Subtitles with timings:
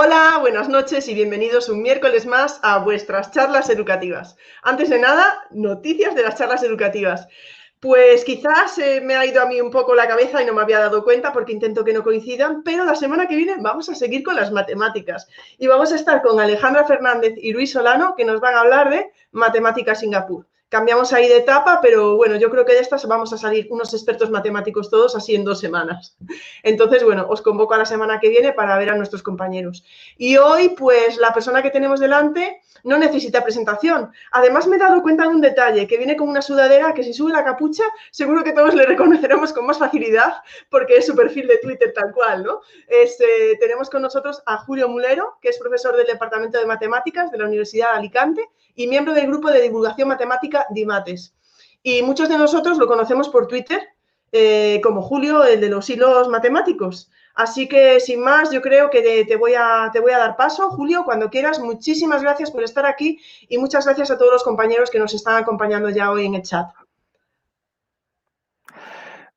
[0.00, 4.36] Hola, buenas noches y bienvenidos un miércoles más a vuestras charlas educativas.
[4.62, 7.26] Antes de nada, noticias de las charlas educativas.
[7.80, 10.62] Pues quizás eh, me ha ido a mí un poco la cabeza y no me
[10.62, 13.96] había dado cuenta porque intento que no coincidan, pero la semana que viene vamos a
[13.96, 15.26] seguir con las matemáticas
[15.58, 18.90] y vamos a estar con Alejandra Fernández y Luis Solano que nos van a hablar
[18.90, 20.46] de matemáticas Singapur.
[20.68, 23.94] Cambiamos ahí de etapa, pero bueno, yo creo que de estas vamos a salir unos
[23.94, 26.16] expertos matemáticos todos así en dos semanas.
[26.62, 29.84] Entonces, bueno, os convoco a la semana que viene para ver a nuestros compañeros.
[30.18, 34.10] Y hoy, pues la persona que tenemos delante no necesita presentación.
[34.32, 37.12] Además, me he dado cuenta de un detalle, que viene con una sudadera que si
[37.12, 41.46] sube la capucha, seguro que todos le reconoceremos con más facilidad, porque es su perfil
[41.46, 42.60] de Twitter tal cual, ¿no?
[42.88, 47.38] Este, tenemos con nosotros a Julio Mulero, que es profesor del Departamento de Matemáticas de
[47.38, 51.34] la Universidad de Alicante y miembro del grupo de divulgación matemática DIMATES.
[51.82, 53.80] Y muchos de nosotros lo conocemos por Twitter,
[54.32, 57.10] eh, como Julio, el de los hilos matemáticos.
[57.38, 60.70] Así que, sin más, yo creo que te voy, a, te voy a dar paso.
[60.70, 64.90] Julio, cuando quieras, muchísimas gracias por estar aquí y muchas gracias a todos los compañeros
[64.90, 66.66] que nos están acompañando ya hoy en el chat.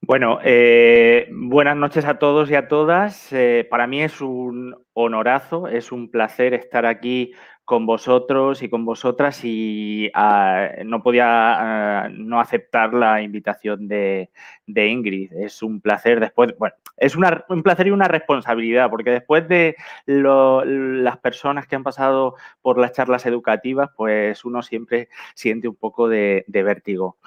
[0.01, 3.31] Bueno, eh, buenas noches a todos y a todas.
[3.33, 7.33] Eh, para mí es un honorazo, es un placer estar aquí
[7.65, 14.29] con vosotros y con vosotras y ah, no podía ah, no aceptar la invitación de,
[14.67, 15.31] Ingrid.
[15.33, 21.17] Es un placer después, bueno, es un placer y una responsabilidad, porque después de las
[21.17, 26.45] personas que han pasado por las charlas educativas, pues uno siempre siente un poco de,
[26.47, 27.17] vértigo.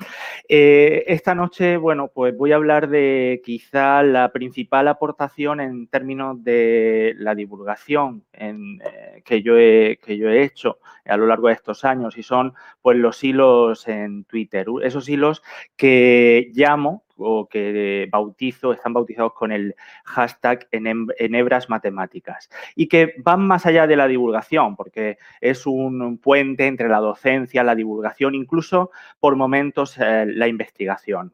[0.49, 6.43] Eh, esta noche, bueno, pues voy a hablar de quizá la principal aportación en términos
[6.43, 11.49] de la divulgación en, eh, que, yo he, que yo he hecho a lo largo
[11.49, 15.43] de estos años y son pues los hilos en Twitter, esos hilos
[15.77, 19.75] que llamo o que bautizo, están bautizados con el
[20.05, 26.67] hashtag enebras matemáticas y que van más allá de la divulgación porque es un puente
[26.67, 31.33] entre la docencia, la divulgación, incluso por momentos eh, la investigación.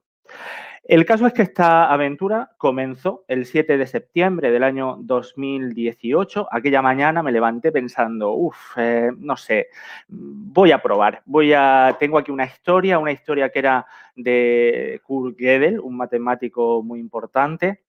[0.82, 6.48] El caso es que esta aventura comenzó el 7 de septiembre del año 2018.
[6.50, 9.68] Aquella mañana me levanté pensando, uff, eh, no sé,
[10.08, 11.22] voy a probar.
[11.26, 13.86] Voy a, tengo aquí una historia, una historia que era
[14.16, 17.82] de Kurt Gödel, un matemático muy importante.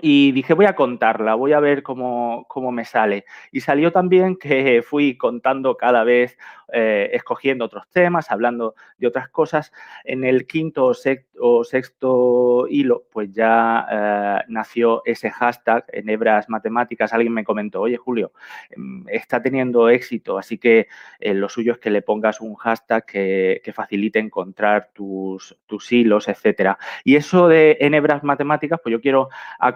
[0.00, 3.24] Y dije, voy a contarla, voy a ver cómo, cómo, me sale.
[3.50, 6.38] Y salió también que fui contando cada vez
[6.74, 9.72] eh, escogiendo otros temas, hablando de otras cosas.
[10.04, 10.94] En el quinto
[11.38, 17.12] o sexto, hilo, pues ya eh, nació ese hashtag en hebras matemáticas.
[17.12, 18.32] Alguien me comentó, oye Julio,
[18.74, 20.88] mm, está teniendo éxito, así que
[21.20, 26.28] eh, lo suyo es que le pongas un hashtag que, facilite encontrar tus, tus hilos,
[26.28, 26.78] etcétera.
[27.04, 29.28] Y eso de en hebras matemáticas, pues yo quiero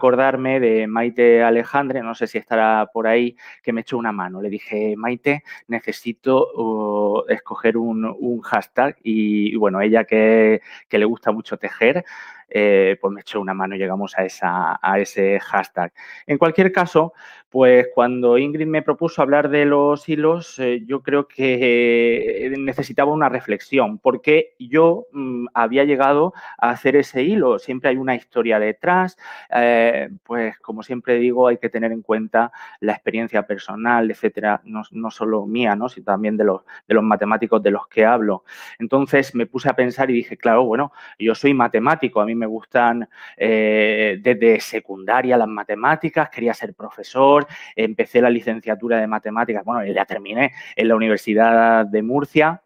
[0.06, 4.41] acordarme de Maite Alejandre, no sé si estará por ahí, que me echó una mano.
[4.41, 12.05] Le dije, Maite, necesito escoger un, hashtag y, bueno, ella que, le gusta mucho tejer,
[12.49, 15.93] eh, pues me echó una mano y llegamos a, ese hashtag.
[16.27, 17.12] En cualquier caso,
[17.51, 23.29] pues cuando Ingrid me propuso hablar de los hilos, eh, yo creo que necesitaba una
[23.29, 27.59] reflexión, porque yo mm, había llegado a hacer ese hilo.
[27.59, 29.17] Siempre hay una historia detrás,
[29.51, 35.11] eh, pues como siempre digo, hay que tener en cuenta la experiencia personal, etcétera, no,
[35.11, 35.89] solo mía, ¿no?
[35.89, 38.45] sino también de los, de los matemáticos de los que hablo.
[38.79, 42.47] Entonces me puse a pensar y dije, claro, bueno, yo soy matemático, a mí me
[42.47, 49.85] gustan eh, desde secundaria las matemáticas, quería ser profesor, empecé la licenciatura de matemáticas, bueno,
[49.93, 52.62] ya terminé en la Universidad de Murcia.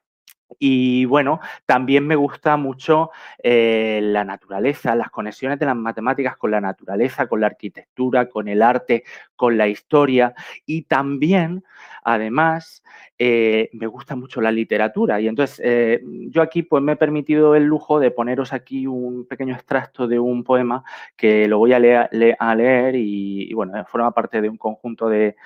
[0.58, 3.10] Y bueno, también me gusta mucho
[3.42, 8.48] eh, la naturaleza, las conexiones de las matemáticas con la naturaleza, con la arquitectura, con
[8.48, 9.04] el arte,
[9.36, 10.34] con la historia
[10.66, 11.64] y también
[12.02, 12.82] Además,
[13.18, 17.54] eh, me gusta mucho la literatura y entonces eh, yo aquí pues me he permitido
[17.54, 20.82] el lujo de poneros aquí un pequeño extracto de un poema
[21.16, 25.36] que lo voy a leer, y, bueno, forma parte de un conjunto de,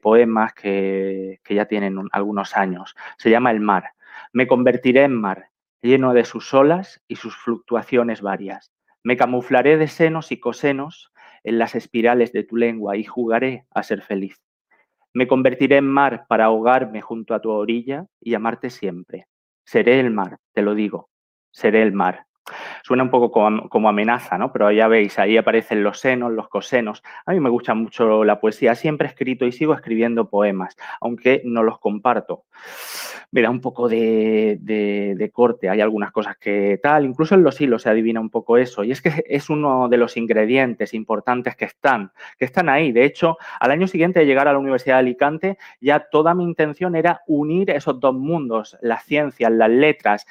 [0.00, 2.94] poemas que, que ya tienen algunos años.
[3.16, 3.95] Se llama El mar.
[4.36, 5.48] Me convertiré en mar,
[5.80, 8.70] lleno de sus olas y sus fluctuaciones varias.
[9.02, 11.10] Me camuflaré de senos y cosenos
[11.42, 14.38] en las espirales de tu lengua y jugaré a ser feliz.
[15.14, 19.26] Me convertiré en mar para ahogarme junto a tu orilla y amarte siempre.
[19.64, 21.08] Seré el mar, te lo digo,
[21.50, 22.25] seré el mar.
[22.82, 23.30] Suena un poco
[23.68, 24.52] como, amenaza, ¿no?
[24.52, 27.02] Pero ya veis, ahí aparecen los senos, los cosenos.
[27.24, 28.74] A mí me gusta mucho la poesía.
[28.74, 32.44] Siempre he escrito y sigo escribiendo poemas, aunque no los comparto.
[33.32, 35.68] Me da un poco de, corte.
[35.68, 38.84] Hay algunas cosas que tal, incluso en los hilos se adivina un poco eso.
[38.84, 42.92] Y es que es uno de los ingredientes importantes que están, que están ahí.
[42.92, 46.44] De hecho, al año siguiente de llegar a la Universidad de Alicante, ya toda mi
[46.44, 50.26] intención era unir esos dos mundos, las ciencias, las letras,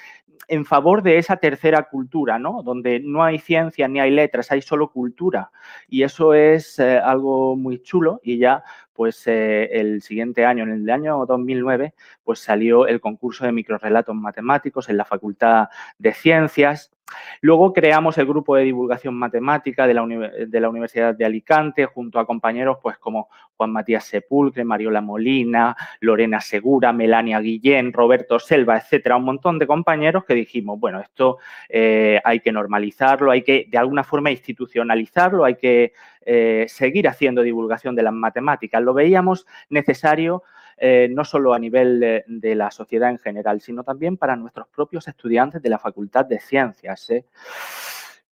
[0.48, 2.64] en favor de esa tercera cultura, ¿no?
[2.64, 5.52] Donde no hay ciencia ni hay letras, hay solo cultura.
[5.88, 8.64] Y eso es eh, algo muy chulo y ya
[8.96, 11.94] pues eh, el siguiente año, en el año 2009,
[12.24, 15.68] pues salió el concurso de microrelatos matemáticos en la Facultad
[16.00, 16.95] de Ciencias.
[17.42, 20.04] Luego creamos el grupo de divulgación matemática de la,
[20.70, 26.92] Universidad de Alicante junto a compañeros pues como Juan Matías Sepulcre, Mariola Molina, Lorena Segura,
[26.92, 31.38] Melania Guillén, Roberto Selva, etcétera, un montón de compañeros que dijimos, bueno, esto
[31.70, 35.94] eh, hay que normalizarlo, hay que de alguna forma institucionalizarlo, hay que
[36.28, 38.82] eh, seguir haciendo divulgación de las matemáticas.
[38.82, 40.44] Lo veíamos necesario
[40.78, 45.08] eh, no solo a nivel de, la sociedad en general, sino también para nuestros propios
[45.08, 47.10] estudiantes de la Facultad de Ciencias.
[47.12, 47.26] ¿eh?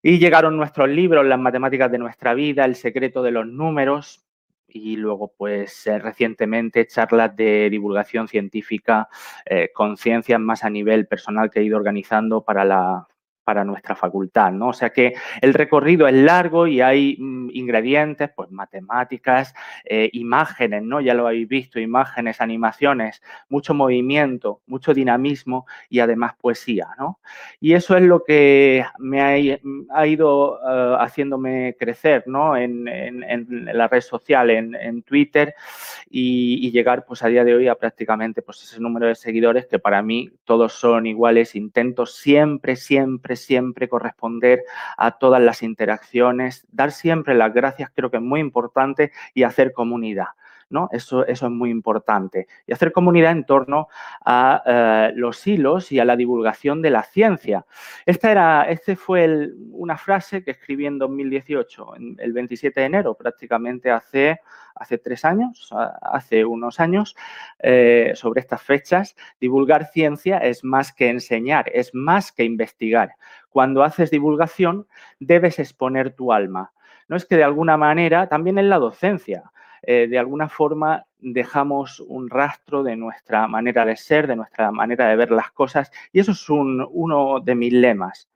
[0.03, 4.25] Y llegaron nuestros libros, Las matemáticas de nuestra vida, El secreto de los números,
[4.67, 9.07] y luego, pues, recientemente charlas de divulgación científica,
[9.75, 13.07] conciencias más a nivel personal que he ido organizando para la
[13.45, 14.69] para nuestra facultad, ¿no?
[14.69, 19.55] O sea que el recorrido es largo y hay mm, ingredientes, pues matemáticas,
[19.85, 21.01] eh, imágenes, ¿no?
[21.01, 27.19] Ya lo habéis visto, imágenes, animaciones, mucho movimiento, mucho dinamismo y además poesía, ¿no?
[27.61, 32.57] Y eso es lo que me ha, ido eh, haciéndome crecer, ¿no?
[32.57, 32.83] En,
[33.73, 35.55] la red social, en, Twitter
[36.11, 39.67] y, y, llegar, pues a día de hoy a prácticamente, pues ese número de seguidores
[39.67, 44.65] que para mí todos son iguales, intento siempre, siempre siempre, corresponder
[44.97, 49.73] a todas las interacciones, dar siempre las gracias, creo que es muy importante, y hacer
[49.73, 50.29] comunidad.
[50.73, 50.89] ¿No?
[50.91, 52.49] Eso, eso es muy importante.
[52.67, 53.89] Y hacer comunidad en torno
[54.25, 57.67] a eh, los hilos y a la divulgación de la ciencia.
[58.07, 63.91] Esta era, este fue una frase que escribí en 2018, el 27 de enero, prácticamente
[63.91, 64.41] hace,
[64.75, 65.71] hace tres años,
[66.01, 67.15] hace unos años,
[67.59, 69.15] eh, sobre estas fechas.
[69.41, 73.13] Divulgar ciencia es más que enseñar, es más que investigar.
[73.51, 74.87] Cuando haces divulgación,
[75.21, 76.73] debes exponer tu alma.
[77.09, 79.52] No es que de alguna manera, también en la docencia,
[79.83, 85.09] eh, de alguna forma dejamos un rastro de nuestra manera de ser, de nuestra manera
[85.09, 88.29] de ver las cosas, y eso es uno de mis lemas.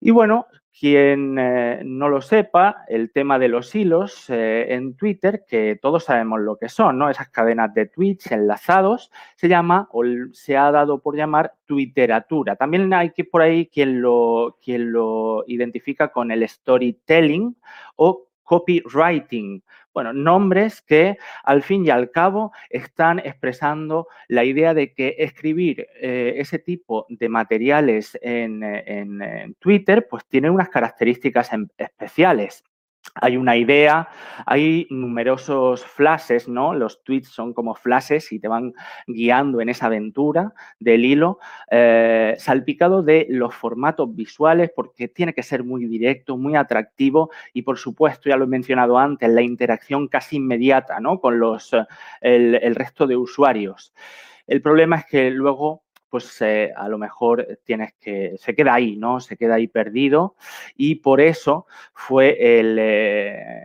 [0.00, 0.46] Y bueno,
[0.78, 6.04] quien eh, no lo sepa, el tema de los hilos eh, en Twitter, que todos
[6.04, 7.08] sabemos lo que son, ¿no?
[7.08, 10.02] Esas cadenas de tweets enlazados, se llama o
[10.32, 12.56] se ha dado por llamar Twitteratura.
[12.56, 17.56] También hay que por ahí quien lo, quien lo identifica con el storytelling
[17.96, 19.62] o copywriting.
[19.92, 25.86] Bueno, nombres que al fin y al cabo están expresando la idea de que escribir
[26.00, 32.64] eh, ese tipo de materiales en, en Twitter pues tiene unas características especiales
[33.14, 34.08] hay una idea,
[34.44, 36.74] hay numerosos flashes, ¿no?
[36.74, 38.74] Los tweets son como flashes y te van
[39.06, 41.38] guiando en esa aventura del hilo,
[41.70, 47.62] eh, salpicado de los formatos visuales porque tiene que ser muy directo, muy atractivo y
[47.62, 51.20] por supuesto, ya lo he mencionado antes, la interacción casi inmediata, ¿no?
[51.20, 51.72] Con los,
[52.20, 53.94] el, el resto de usuarios.
[54.46, 55.83] El problema es que luego
[56.14, 59.18] pues a lo mejor tienes que, se queda ahí, ¿no?
[59.18, 60.36] Se queda ahí perdido
[60.76, 63.58] y por eso fue el, eh,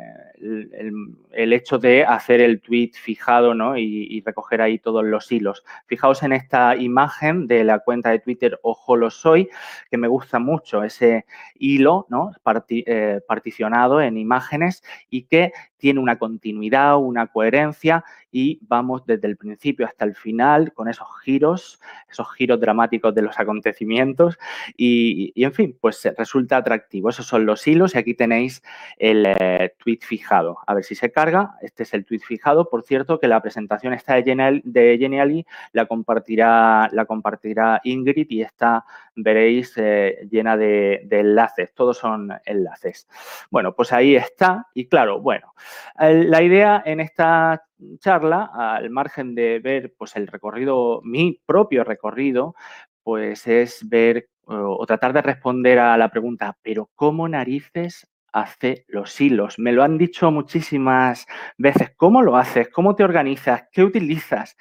[1.31, 3.77] hecho de hacer el tweet fijado ¿no?
[3.77, 5.63] y, recoger ahí todos los hilos.
[5.85, 9.47] Fijaos en esta imagen de la cuenta de Twitter Ojo lo soy,
[9.91, 11.27] que me gusta mucho ese
[11.59, 12.31] hilo ¿no?
[12.69, 19.37] Eh, particionado en imágenes y que tiene una continuidad, una coherencia y vamos desde el
[19.37, 24.37] principio hasta el final con esos giros, esos giros dramáticos de los acontecimientos
[24.77, 27.09] y, en fin, pues resulta atractivo.
[27.09, 28.61] Esos son los hilos y aquí tenéis
[28.97, 31.55] el eh, tweet fijado a ver si se carga.
[31.61, 32.69] Este es el tweet fijado.
[32.69, 38.85] Por cierto, que la presentación está de, Genially, la compartirá, la compartirá Ingrid y está,
[39.15, 41.73] veréis, eh, llena de, enlaces.
[41.73, 43.07] Todos son enlaces.
[43.49, 44.67] Bueno, pues ahí está.
[44.73, 45.53] Y claro, bueno,
[45.97, 47.63] la idea en esta
[47.99, 52.55] charla, al margen de ver pues el recorrido, mi propio recorrido,
[53.03, 59.19] pues es ver o tratar de responder a la pregunta, pero ¿cómo narices hace los
[59.19, 59.59] hilos.
[59.59, 61.25] Me lo han dicho muchísimas
[61.57, 61.91] veces.
[61.95, 62.69] ¿Cómo lo haces?
[62.69, 63.63] ¿Cómo te organizas?
[63.71, 64.55] ¿Qué utilizas?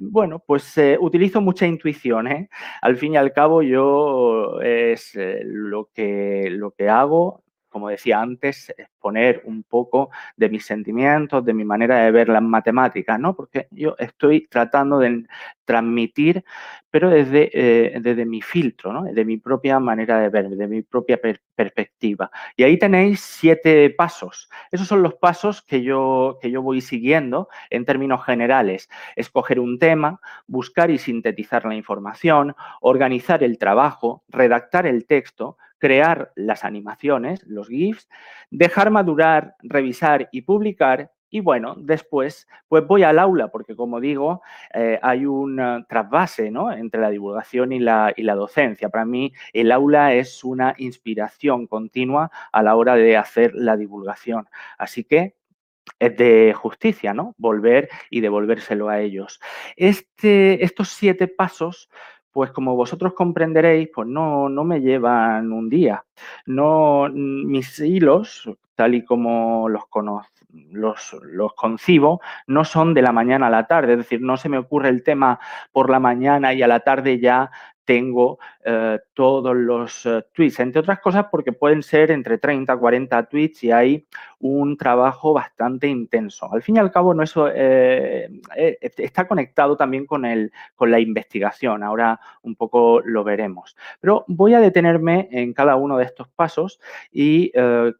[0.00, 2.28] Bueno, pues eh, utilizo mucha intuición.
[2.28, 2.48] ¿eh?
[2.82, 7.43] Al fin y al cabo, yo es eh, lo, que, lo que hago
[7.74, 12.40] como decía antes, exponer un poco de mis sentimientos, de mi manera de ver las
[12.40, 13.34] matemáticas, ¿no?
[13.34, 15.26] Porque yo estoy tratando de
[15.64, 16.44] transmitir,
[16.88, 19.02] pero desde, eh, desde mi filtro, ¿no?
[19.02, 21.18] De mi propia manera de ver, de mi propia
[21.56, 22.30] perspectiva.
[22.56, 24.48] Y ahí tenéis siete pasos.
[24.70, 28.88] Esos son los pasos que yo, que yo voy siguiendo en términos generales.
[29.16, 36.32] Escoger un tema, buscar y sintetizar la información, organizar el trabajo, redactar el texto, crear
[36.36, 38.08] las animaciones, los GIFs,
[38.50, 41.10] dejar madurar, revisar y publicar.
[41.30, 46.72] Y bueno, después pues voy al aula porque como digo, eh, hay un trasvase ¿no?
[46.72, 48.88] entre la divulgación y la, y la docencia.
[48.88, 54.48] Para mí el aula es una inspiración continua a la hora de hacer la divulgación.
[54.78, 55.34] Así que
[55.98, 57.34] es de justicia, ¿no?
[57.38, 59.40] Volver y devolvérselo a ellos.
[59.76, 61.88] Este, estos siete pasos
[62.34, 66.04] pues como vosotros comprenderéis, pues no, no me llevan un día.
[66.46, 69.84] No, mis hilos, tal y como los
[70.72, 74.48] los, los, concibo, no son de la mañana a la tarde, es decir, no se
[74.48, 75.38] me ocurre el tema
[75.70, 77.52] por la mañana y a la tarde ya
[77.84, 83.26] tengo eh, todos los eh, tweets, entre otras cosas porque pueden ser entre 30 40
[83.26, 84.06] tweets y hay
[84.40, 86.52] un trabajo bastante intenso.
[86.52, 91.00] Al fin y al cabo, no eso eh, está conectado también con, el, con la
[91.00, 93.76] investigación, ahora un poco lo veremos.
[94.00, 97.52] Pero voy a detenerme en cada uno de estos pasos y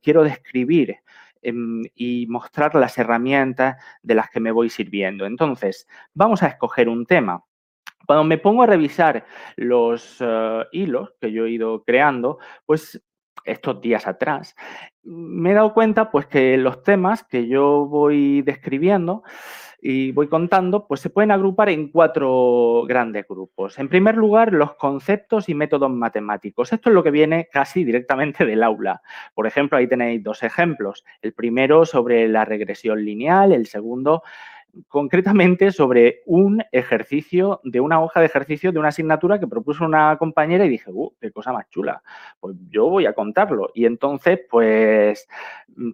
[0.02, 0.96] quiero describir
[1.42, 5.26] em, y mostrar las herramientas de las que me voy sirviendo.
[5.26, 7.44] Entonces, vamos a escoger un tema.
[8.06, 9.24] Cuando me pongo a revisar
[9.56, 13.02] los eh, hilos que yo he ido creando, pues
[13.44, 14.54] estos días atrás,
[15.02, 19.22] me he dado cuenta pues que los temas que yo voy describiendo
[19.86, 23.78] y voy contando, pues se pueden agrupar en cuatro grandes grupos.
[23.78, 26.72] En primer lugar, los conceptos y métodos matemáticos.
[26.72, 29.02] Esto es lo que viene casi directamente del aula.
[29.34, 31.04] Por ejemplo, ahí tenéis dos ejemplos.
[31.20, 34.22] El primero sobre la regresión lineal, el segundo
[34.88, 40.16] concretamente sobre un ejercicio, de una hoja de ejercicio de una asignatura que propuso una
[40.18, 42.02] compañera y dije, uh, qué cosa más chula,
[42.40, 43.70] pues yo voy a contarlo.
[43.74, 45.28] Y entonces, pues,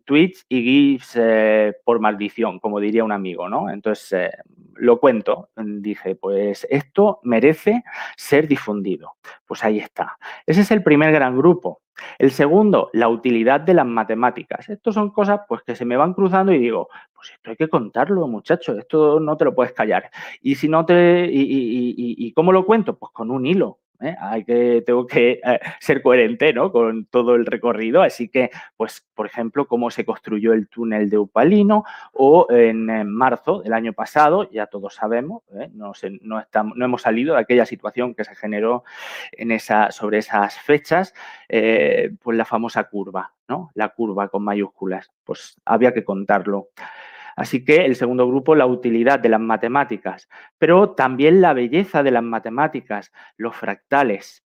[0.04, 3.70] tweets y GIFs eh, por maldición, como diría un amigo, ¿no?
[3.70, 4.30] Entonces, eh,
[4.74, 7.84] lo cuento, dije, pues esto merece
[8.16, 9.16] ser difundido.
[9.46, 10.16] Pues ahí está.
[10.46, 11.82] Ese es el primer gran grupo.
[12.18, 14.68] El segundo, la utilidad de las matemáticas.
[14.68, 17.68] Estas son cosas pues, que se me van cruzando y digo, pues esto hay que
[17.68, 20.10] contarlo, muchachos, esto no te lo puedes callar.
[20.40, 21.28] Y si no te.
[21.30, 22.96] ¿Y, cómo lo cuento?
[22.98, 23.78] Pues con un hilo.
[24.00, 24.16] ¿Eh?
[24.20, 26.72] Hay que, tengo que eh, ser coherente ¿no?
[26.72, 28.02] con todo el recorrido.
[28.02, 33.62] Así que, pues, por ejemplo, cómo se construyó el túnel de Upalino o en, marzo
[33.62, 35.68] del año pasado, ya todos sabemos, ¿eh?
[35.72, 35.92] no,
[36.22, 38.84] no, estamos, no, hemos salido de aquella situación que se generó
[39.32, 41.14] en esa, sobre esas fechas,
[41.48, 43.70] pues la famosa curva, ¿no?
[43.74, 45.10] La curva con mayúsculas.
[45.24, 46.68] Pues había que contarlo.
[47.40, 50.28] Así que el segundo grupo, la utilidad de las matemáticas,
[50.58, 54.44] pero también la belleza de las matemáticas, los fractales.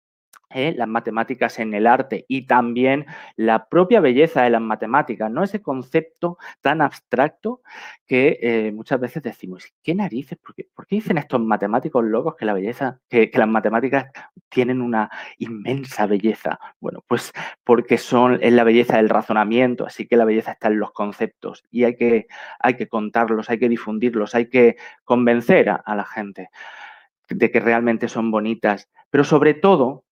[0.54, 0.72] ¿Eh?
[0.76, 3.06] las matemáticas en el arte y también
[3.36, 5.42] la propia belleza de las matemáticas, ¿no?
[5.42, 7.60] Ese concepto tan abstracto
[8.06, 10.38] que eh, muchas veces decimos, ¿qué narices?
[10.38, 14.06] ¿Por qué, dicen estos matemáticos locos que la belleza, que, las matemáticas
[14.48, 16.58] tienen una inmensa belleza?
[16.80, 17.32] Bueno, pues
[17.64, 21.64] porque son, es la belleza del razonamiento, así que la belleza está en los conceptos
[21.70, 22.26] y hay que,
[22.60, 26.50] hay que contarlos, hay que difundirlos, hay que convencer a la gente
[27.28, 30.04] de que realmente son bonitas, pero sobre todo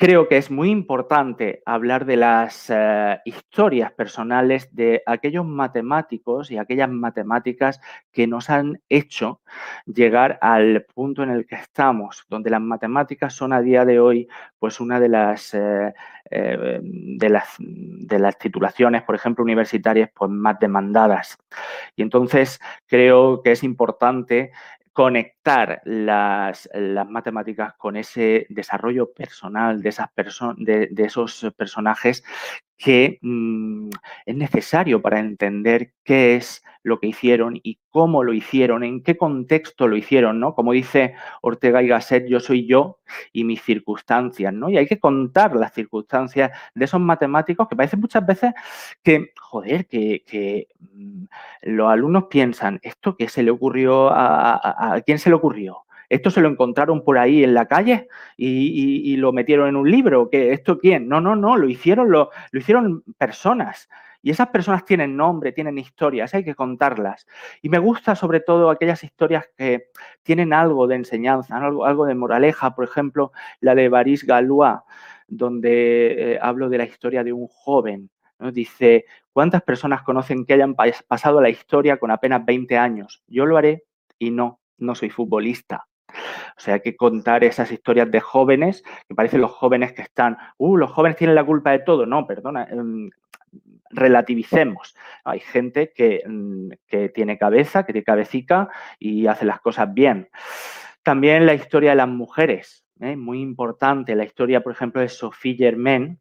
[0.00, 6.56] Creo que es muy importante hablar de las eh, historias personales de aquellos matemáticos y
[6.56, 9.42] aquellas matemáticas que nos han hecho
[9.84, 14.26] llegar al punto en el que estamos, donde las matemáticas son a día de hoy
[14.58, 15.92] pues una de las, eh,
[16.30, 21.36] eh, de las, de las titulaciones, por ejemplo, universitarias pues más demandadas.
[21.94, 24.50] Y entonces creo que es importante
[24.92, 26.68] conectar las,
[27.08, 30.08] matemáticas con ese desarrollo personal de, esas
[30.56, 32.24] de, de esos personajes
[32.80, 33.90] que mm,
[34.24, 39.18] es necesario para entender qué es lo que hicieron y cómo lo hicieron, en qué
[39.18, 40.54] contexto lo hicieron, ¿no?
[40.54, 42.98] Como dice Ortega y Gasset, yo soy yo
[43.34, 44.70] y mis circunstancias, ¿no?
[44.70, 48.54] Y hay que contar las circunstancias de esos matemáticos que parece muchas veces
[49.02, 51.24] que, joder, que, mm,
[51.64, 55.84] los alumnos piensan, ¿esto qué se le ocurrió a, a, quién se le ocurrió?
[56.10, 60.28] ¿Esto se lo encontraron por ahí en la calle y, lo metieron en un libro?
[60.28, 60.52] ¿Qué?
[60.52, 61.08] ¿Esto quién?
[61.08, 63.88] No, no, no, lo hicieron, lo, lo hicieron personas.
[64.20, 67.26] Y esas personas tienen nombre, tienen historias, hay que contarlas.
[67.62, 69.86] Y me gusta sobre todo aquellas historias que
[70.22, 74.80] tienen algo de enseñanza, algo, algo de moraleja, por ejemplo, la de Baris Galois,
[75.28, 78.10] donde eh, hablo de la historia de un joven.
[78.52, 83.22] Dice, ¿cuántas personas conocen que hayan pasado la historia con apenas 20 años?
[83.28, 83.84] Yo lo haré
[84.18, 85.86] y no, no soy futbolista.
[86.56, 90.36] O sea, hay que contar esas historias de jóvenes, que parecen los jóvenes que están,
[90.58, 92.06] uh, los jóvenes tienen la culpa de todo.
[92.06, 93.10] No, perdona, em,
[93.90, 94.96] relativicemos.
[95.24, 95.92] Hay gente
[96.26, 100.28] mm, que, tiene cabeza, que tiene cabecita y hace las cosas bien.
[101.02, 103.16] También la historia de las mujeres, ¿eh?
[103.16, 104.14] muy importante.
[104.14, 106.20] La historia, por ejemplo, de Sophie Germain,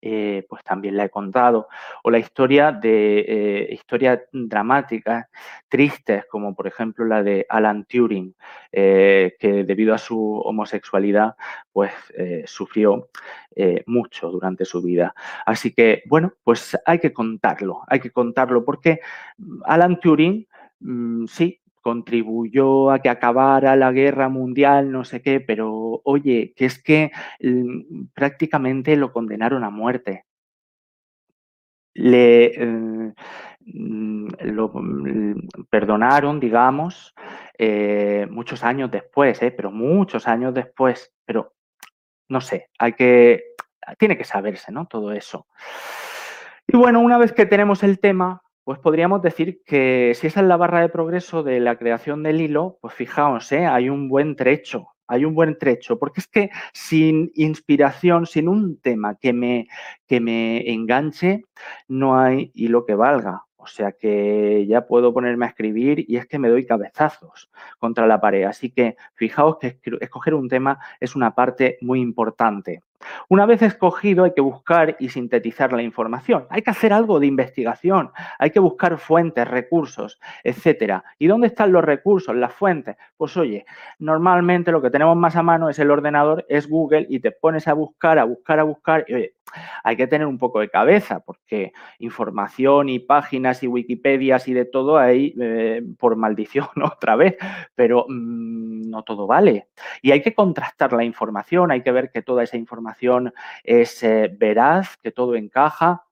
[0.00, 1.68] eh, pues también la he contado.
[2.04, 5.26] O la historia de eh, historias dramáticas,
[5.68, 8.34] tristes, como por ejemplo la de Alan Turing,
[8.70, 11.34] eh, que debido a su homosexualidad,
[11.72, 11.92] pues
[12.46, 13.08] sufrió
[13.86, 15.14] mucho durante su vida.
[15.46, 19.00] Así que, bueno, pues hay que contarlo, hay que contarlo, porque
[19.64, 20.46] Alan Turing,
[20.80, 26.66] mm, sí, contribuyó a que acabara la guerra mundial, no sé qué, pero oye, que
[26.66, 30.26] es que mm, prácticamente lo condenaron a muerte.
[31.94, 33.14] Le eh,
[33.60, 37.14] mm, lo mm, perdonaron, digamos,
[37.56, 41.54] eh, muchos años después, eh, pero muchos años después, pero
[42.28, 43.54] no sé, hay que,
[43.96, 44.84] tiene que saberse, ¿no?
[44.84, 45.46] Todo eso.
[46.66, 50.46] Y bueno, una vez que tenemos el tema, pues podríamos decir que si esa es
[50.46, 53.64] la barra de progreso de la creación del hilo, pues fijaos, ¿eh?
[53.64, 58.78] hay un buen trecho, hay un buen trecho, porque es que sin inspiración, sin un
[58.78, 59.68] tema que me,
[60.06, 61.46] que me enganche,
[61.88, 63.44] no hay hilo que valga.
[63.56, 68.06] O sea que ya puedo ponerme a escribir y es que me doy cabezazos contra
[68.06, 68.44] la pared.
[68.44, 72.82] Así que fijaos que escoger un tema es una parte muy importante.
[73.28, 76.46] Una vez escogido hay que buscar y sintetizar la información.
[76.50, 81.04] Hay que hacer algo de investigación, hay que buscar fuentes, recursos, etcétera.
[81.18, 82.96] ¿Y dónde están los recursos, las fuentes?
[83.16, 83.66] Pues oye,
[83.98, 87.68] normalmente lo que tenemos más a mano es el ordenador, es Google y te pones
[87.68, 89.34] a buscar, a buscar, a buscar y oye,
[89.84, 94.64] hay que tener un poco de cabeza porque información y páginas y Wikipedias y de
[94.64, 97.36] todo ahí eh, por maldición otra vez,
[97.74, 99.68] pero mm, no todo vale.
[100.02, 102.87] Y hay que contrastar la información, hay que ver que toda esa información
[103.64, 106.04] es eh, veraz, que todo encaja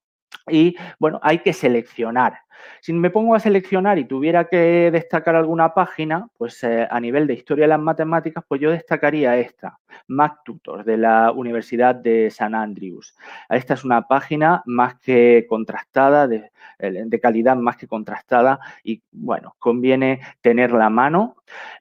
[0.49, 2.39] y bueno, hay que seleccionar.
[2.81, 7.27] Si me pongo a seleccionar y tuviera que destacar alguna página, pues eh, a nivel
[7.27, 12.55] de historia de las matemáticas, pues yo destacaría esta, MacTutor, de la Universidad de San
[12.55, 13.15] Andrews.
[13.49, 19.55] Esta es una página más que contrastada, de, de calidad más que contrastada y, bueno,
[19.59, 21.37] conviene tenerla a mano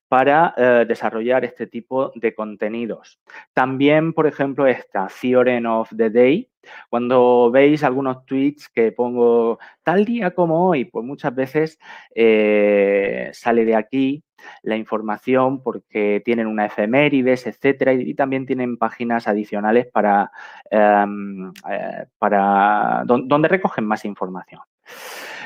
[0.07, 3.19] para eh, desarrollar este tipo de contenidos.
[3.53, 6.49] También, por ejemplo, esta Theorem of the Day.
[6.89, 11.79] Cuando veis algunos tweets que pongo tal día como hoy, pues muchas veces
[12.15, 14.23] eh, sale de aquí
[14.63, 20.31] la información porque tienen una efemérides, etcétera, y, también tienen páginas adicionales para,
[20.69, 24.61] em, eh, para donde recogen más información.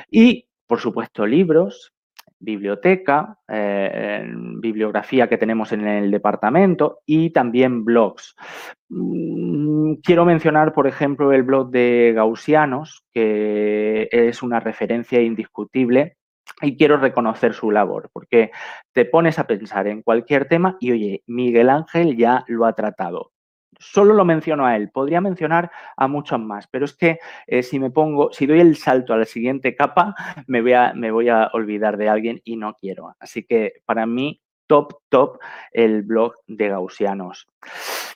[0.10, 1.94] Y, por supuesto, libros,
[2.40, 4.26] biblioteca, eh,
[4.60, 8.36] bibliografía que tenemos en el departamento y también blogs.
[8.90, 16.18] Mm, quiero mencionar, por ejemplo, el blog de Gaussianos, que es una referencia indiscutible
[16.62, 18.52] y quiero reconocer su labor, porque
[18.94, 23.32] te pones a pensar en cualquier tema y, oye, Miguel Ángel ya lo ha tratado
[23.80, 27.80] solo lo menciono a él, podría mencionar a muchos más, pero es que eh, si
[27.80, 30.16] me pongo, si doy el salto a la siguiente capa,
[30.48, 30.74] me voy,
[31.30, 33.16] a, olvidar de alguien y no quiero.
[33.20, 35.40] Así que para mí, top, top,
[35.72, 37.48] el blog de Gaussianos.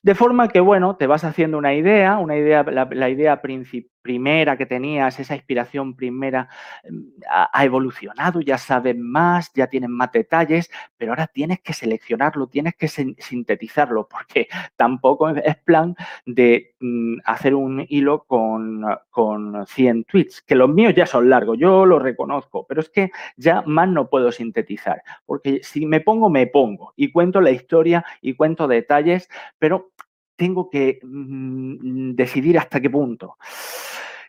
[0.04, 3.93] De forma que, bueno, te vas haciendo una idea, una idea, la, la idea principal
[4.04, 6.50] primera que tenías, esa inspiración primera,
[6.84, 12.48] em, ha, evolucionado, ya sabes más, ya tienes más detalles, pero ahora tienes que seleccionarlo,
[12.48, 20.04] tienes que sintetizarlo, porque tampoco es plan de mm, hacer un hilo con, con 100
[20.04, 23.88] tweets, que los míos ya son largos, yo lo reconozco, pero es que ya más
[23.88, 28.68] no puedo sintetizar, porque si me pongo, me pongo y cuento la historia y cuento
[28.68, 29.92] detalles, pero
[30.36, 33.38] tengo que mm, decidir hasta qué punto.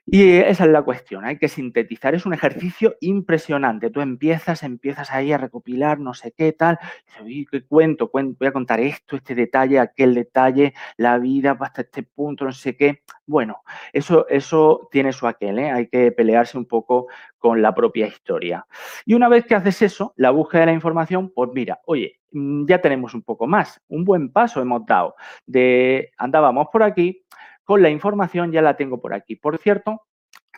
[0.07, 2.15] Y esa es la cuestión, hay que sintetizar.
[2.15, 3.91] Es un ejercicio impresionante.
[3.91, 6.79] Tú empiezas, empiezas ahí a recopilar no sé qué tal.
[7.25, 8.11] Y ¿qué cuento?
[8.11, 8.37] cuento?
[8.39, 12.77] Voy a contar esto, este detalle, aquel detalle, la vida hasta este punto, no sé
[12.77, 13.03] qué.
[13.27, 13.63] Bueno,
[13.93, 15.71] eso, eso tiene su aquel, ¿eh?
[15.71, 17.07] hay que pelearse un poco
[17.39, 18.67] con la propia historia.
[19.07, 22.67] Y una vez que haces eso, la búsqueda de la información, pues mira, oye, mm,
[22.67, 25.15] ya tenemos un poco más, un buen paso hemos dado.
[25.47, 27.25] De andábamos por aquí,
[27.65, 29.37] con la información ya la tengo por aquí.
[29.37, 30.03] Por cierto,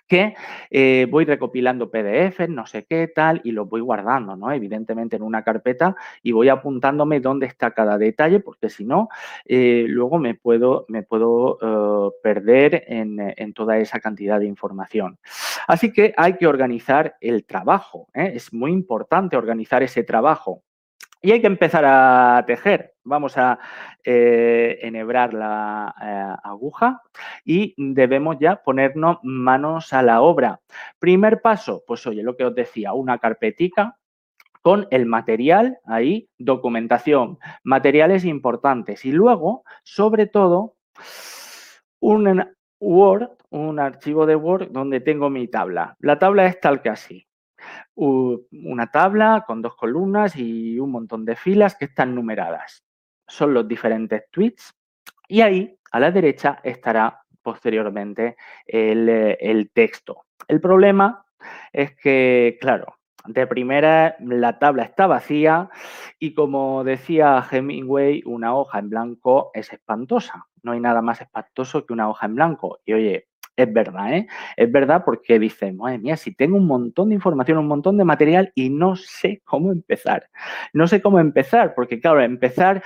[0.06, 0.34] que
[0.70, 4.52] eh, voy recopilando PDF, no sé qué tal, y los voy guardando, ¿no?
[4.52, 9.08] Evidentemente en una carpeta y voy apuntándome dónde está cada detalle, porque si no,
[9.44, 13.16] eh, luego me puedo, me puedo eh, perder en,
[13.54, 15.18] toda esa cantidad de información.
[15.66, 20.62] Así que hay que organizar el trabajo, es muy importante organizar ese trabajo.
[21.22, 22.94] Y hay que empezar a tejer.
[23.04, 23.58] Vamos a
[24.04, 27.02] eh, enhebrar la eh, aguja
[27.44, 30.60] y debemos ya ponernos manos a la obra.
[30.98, 33.96] Primer paso, pues oye, lo que os decía, una carpetica
[34.62, 40.74] con el material ahí, documentación, materiales importantes y luego, sobre todo,
[42.00, 42.44] un
[42.80, 45.96] Word, un archivo de Word donde tengo mi tabla.
[46.00, 47.25] La tabla es tal que así
[47.94, 52.84] una tabla con dos columnas y un montón de filas que están numeradas.
[53.26, 54.74] Son los diferentes tweets
[55.28, 60.26] y ahí a la derecha estará posteriormente el, el texto.
[60.48, 61.24] El problema
[61.72, 65.68] es que, claro, de primera la tabla está vacía
[66.18, 70.46] y como decía Hemingway, una hoja en blanco es espantosa.
[70.62, 72.78] No hay nada más espantoso que una hoja en blanco.
[72.84, 74.26] Y oye, es verdad, ¿eh?
[74.56, 78.04] Es verdad porque dices, madre mía, si tengo un montón de información, un montón de
[78.04, 80.28] material y no sé cómo empezar.
[80.72, 82.82] No sé cómo empezar, porque claro, empezar,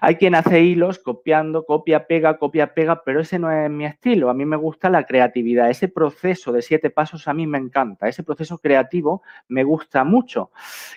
[0.00, 4.30] hay quien hace hilos copiando, copia, pega, copia, pega, pero ese no es mi estilo.
[4.30, 5.70] A mí me gusta la creatividad.
[5.70, 8.08] Ese proceso de siete pasos a mí me encanta.
[8.08, 10.50] Ese proceso creativo me gusta mucho.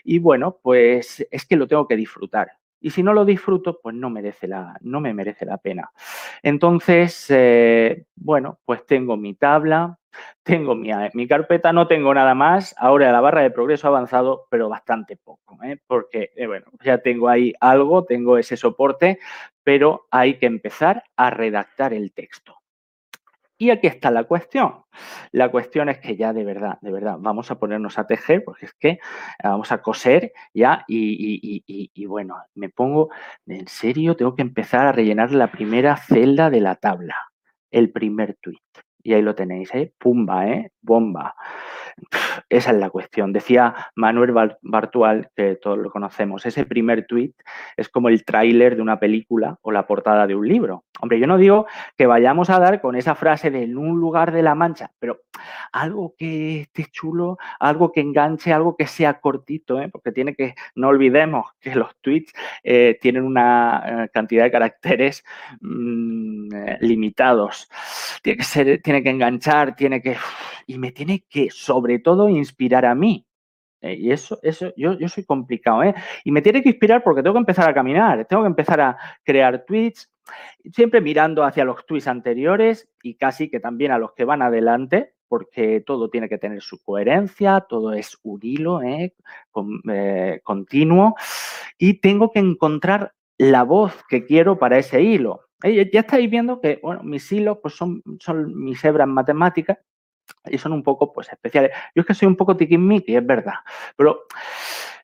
[0.03, 2.58] Y bueno, pues es que lo tengo que disfrutar.
[2.81, 5.91] Y si no lo disfruto, pues no, merece la, no me merece la pena.
[6.43, 9.97] Entonces, eh, bueno, pues tengo mi tabla,
[10.43, 12.75] tengo mi, mi, carpeta, no tengo nada más.
[12.77, 15.77] Ahora la barra de progreso ha avanzado, pero bastante poco, ¿eh?
[15.87, 19.19] porque, eh, bueno, ya tengo ahí algo, tengo ese soporte,
[19.63, 22.58] pero hay que empezar a redactar el texto.
[23.61, 24.85] Y aquí está la cuestión.
[25.33, 28.67] La cuestión es que ya de verdad, de verdad, vamos a ponernos a tejer, porque
[28.67, 28.99] es que
[29.43, 33.09] vamos a coser ya y, bueno, me pongo,
[33.45, 37.17] en serio, tengo que empezar a rellenar la primera celda de la tabla,
[37.69, 38.57] el primer tweet.
[39.03, 39.93] Y ahí lo tenéis, ¿eh?
[39.97, 40.71] Pumba, ¿eh?
[40.81, 41.35] Bomba.
[42.49, 43.33] Esa es la cuestión.
[43.33, 47.33] Decía Manuel Bartual, que todos lo conocemos, ese primer tweet
[47.77, 50.85] es como el tráiler de una película o la portada de un libro.
[51.01, 51.65] Hombre, yo no digo
[51.97, 55.21] que vayamos a dar con esa frase de en un lugar de la mancha, pero
[55.71, 59.89] algo que esté chulo, algo que enganche, algo que sea cortito, ¿eh?
[59.89, 62.33] porque tiene que, no olvidemos que los tweets
[62.63, 65.23] eh, tienen una eh, cantidad de caracteres
[65.61, 66.49] mm,
[66.81, 67.69] limitados.
[68.21, 70.17] Tiene que ser, tiene que enganchar, tiene que,
[70.67, 73.25] y me tiene que sobre todo inspirar a mí.
[73.81, 75.95] y eso, eso yo, yo soy complicado, ¿eh?
[76.23, 78.97] Y me tiene que inspirar porque tengo que empezar a caminar, tengo que empezar a
[79.23, 80.11] crear tweets,
[80.73, 85.13] siempre mirando hacia los tweets anteriores y casi que también a los que van adelante,
[85.29, 89.13] porque todo tiene que tener su coherencia, todo es un hilo ¿eh?
[89.89, 91.15] eh, continuo
[91.77, 95.41] y tengo que encontrar la voz que quiero para ese hilo.
[95.63, 99.77] Eh, ya estáis viendo que bueno, mis hilos pues son, son mis hebras matemáticas
[100.45, 101.71] y son un poco pues especiales.
[101.95, 103.55] Yo es que soy un poco tiquismiqui, es verdad,
[103.95, 104.25] pero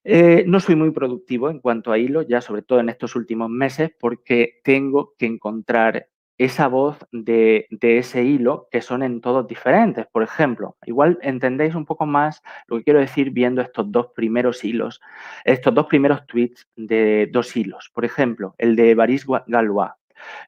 [0.03, 3.49] eh, no soy muy productivo en cuanto a hilo, ya sobre todo en estos últimos
[3.49, 6.07] meses, porque tengo que encontrar
[6.37, 10.05] esa voz de, de, ese hilo que son en todos diferentes.
[10.07, 14.63] Por ejemplo, igual entendéis un poco más lo que quiero decir viendo estos dos primeros
[14.63, 15.01] hilos,
[15.43, 17.89] estos dos primeros tweets de dos hilos.
[17.93, 19.91] Por ejemplo, el de Baris Galois.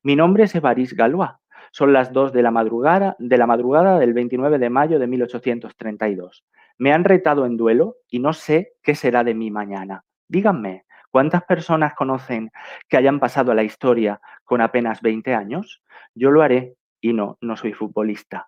[0.04, 1.32] Mi nombre es Baris Galois.
[1.78, 6.44] Son las dos de la madrugada, de la madrugada del 29 de mayo de 1832.
[6.80, 10.04] Me han retado en duelo y no sé qué será de mí mañana.
[10.28, 12.50] Díganme, ¿cuántas personas conocen
[12.90, 15.84] que hayan pasado a la historia con apenas 20 años?
[16.16, 18.48] Yo lo haré y no, no soy futbolista.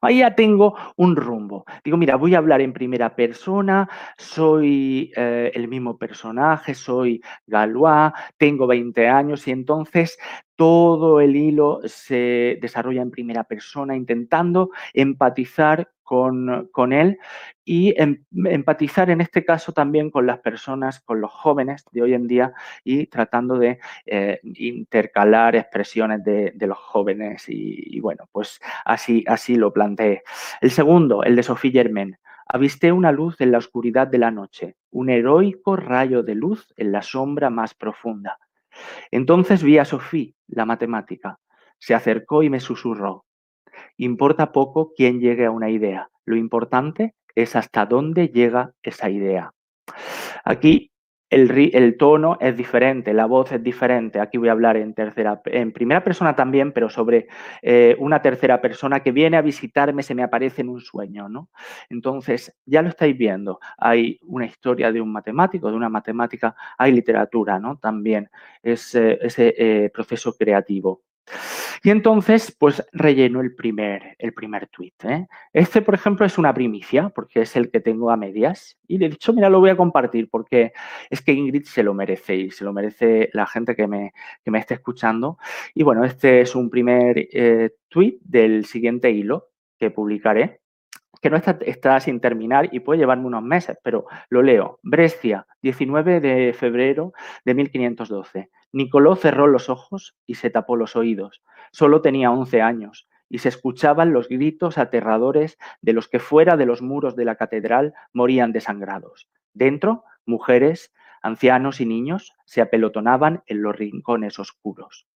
[0.00, 1.64] Ahí ya tengo un rumbo.
[1.84, 8.12] Digo, mira, voy a hablar en primera persona, soy eh, el mismo personaje, soy Galois,
[8.36, 10.18] tengo 20 años y entonces
[10.56, 15.90] todo el hilo se desarrolla en primera persona intentando empatizar
[16.72, 17.18] con, él
[17.64, 22.12] y em, empatizar en este caso también con las personas, con los jóvenes de hoy
[22.12, 22.52] en día
[22.84, 29.72] y tratando de eh, intercalar expresiones de, los jóvenes y, bueno, pues así, así lo
[29.72, 30.22] planteé.
[30.60, 32.18] El segundo, el de Sophie Germain.
[32.46, 36.92] Avisté una luz en la oscuridad de la noche, un heroico rayo de luz en
[36.92, 38.38] la sombra más profunda.
[39.10, 41.38] Entonces vi a Sophie, la matemática.
[41.78, 43.24] Se acercó y me susurró.
[43.96, 46.08] Importa poco quién llegue a una idea.
[46.24, 49.52] Lo importante es hasta dónde llega esa idea.
[50.44, 50.92] Aquí
[51.32, 54.20] el, tono es diferente, la voz es diferente.
[54.20, 57.26] Aquí voy a hablar en, tercera, en primera persona también, pero sobre
[57.62, 61.30] eh, una tercera persona que viene a visitarme, se me aparece en un sueño.
[61.30, 61.48] ¿no?
[61.88, 63.60] Entonces, ya lo estáis viendo.
[63.78, 67.78] Hay una historia de un matemático, de una matemática, hay literatura ¿no?
[67.78, 68.28] también,
[68.62, 71.02] es eh, ese eh, proceso creativo.
[71.82, 74.92] Y entonces, pues relleno el primer, el primer tweet.
[75.04, 75.26] ¿eh?
[75.52, 78.78] Este, por ejemplo, es una primicia, porque es el que tengo a medias.
[78.86, 80.72] Y le he dicho, mira, lo voy a compartir, porque
[81.10, 84.12] es que Ingrid se lo merece y se lo merece la gente que me,
[84.44, 85.38] que me esté escuchando.
[85.74, 90.61] Y bueno, este es un primer eh, tweet del siguiente hilo que publicaré
[91.20, 94.80] que no está, está, sin terminar y puede llevarme unos meses, pero lo leo.
[94.82, 97.12] Brescia, 19 de febrero
[97.44, 98.50] de 1512.
[98.72, 101.42] Nicoló cerró los ojos y se tapó los oídos.
[101.70, 106.66] Solo tenía 11 años y se escuchaban los gritos aterradores de los que fuera de
[106.66, 109.28] los muros de la catedral morían desangrados.
[109.54, 115.06] Dentro, mujeres, ancianos y niños se apelotonaban en los rincones oscuros.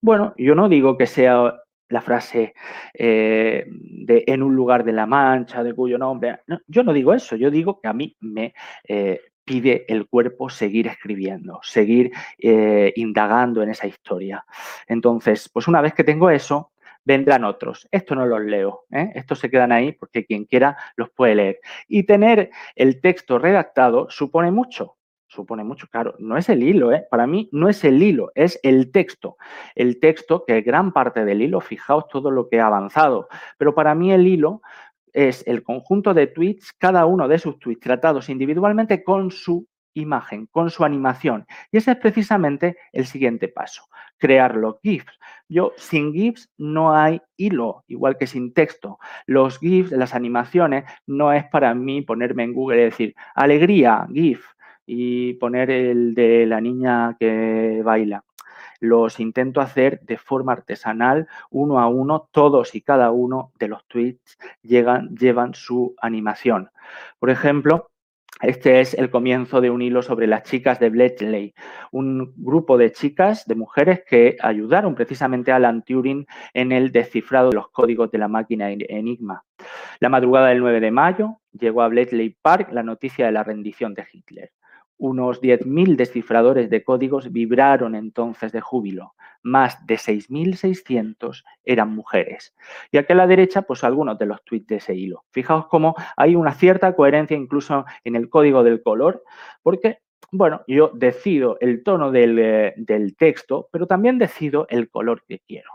[0.00, 2.54] Bueno, yo no digo que sea la frase
[2.94, 6.40] eh, de en un lugar de la Mancha, de cuyo nombre.
[6.66, 8.54] yo no digo eso, yo digo que a mí me
[8.86, 14.44] eh, pide el cuerpo seguir escribiendo, seguir eh, indagando en esa historia.
[14.86, 16.72] Entonces, pues una vez que tengo eso,
[17.02, 17.88] vendrán otros.
[17.90, 21.60] Esto no los leo, estos se quedan ahí porque quien quiera los puede leer.
[21.88, 24.97] Y tener el texto redactado supone mucho,
[25.28, 27.06] supone mucho, claro, no es el hilo, ¿eh?
[27.10, 29.36] para mí no es el hilo, es el texto.
[29.74, 33.94] El texto, que gran parte del hilo, fijaos todo lo que ha avanzado, pero para
[33.94, 34.62] mí el hilo
[35.12, 40.46] es el conjunto de tweets, cada uno de sus tweets tratados individualmente con su imagen,
[40.46, 41.46] con su animación.
[41.72, 43.82] Y ese es precisamente el siguiente paso,
[44.16, 45.18] crear los GIFs.
[45.48, 48.98] Yo sin GIFs no hay hilo, igual que sin texto.
[49.26, 54.44] Los GIFs, las animaciones, no es para mí ponerme en Google y decir, alegría, GIF,
[54.88, 58.24] y poner el de la niña que baila
[58.80, 63.86] los intento hacer de forma artesanal, uno a uno, todos y cada uno de los
[63.88, 66.70] tweets llevan su animación.
[67.18, 67.90] Por ejemplo,
[68.40, 71.54] este es el comienzo de un hilo sobre las chicas de Bletchley,
[71.90, 76.24] un grupo de chicas, de mujeres que ayudaron precisamente a Alan Turing
[76.54, 79.42] en el descifrado de los códigos de la máquina Enigma.
[79.98, 83.92] La madrugada del 9 de mayo llegó a Bletchley Park la noticia de la rendición
[83.94, 84.52] de Hitler.
[84.98, 89.14] Unos 10.000 descifradores de códigos vibraron entonces de júbilo.
[89.42, 92.54] Más de 6.600 eran mujeres.
[92.90, 95.24] Y aquí a la derecha, pues algunos de los tweets de ese hilo.
[95.30, 99.22] Fijaos cómo hay una cierta coherencia incluso en el código del color,
[99.62, 105.24] porque bueno, yo decido el tono del, eh, del, texto, pero también decido el color
[105.26, 105.70] que quiero.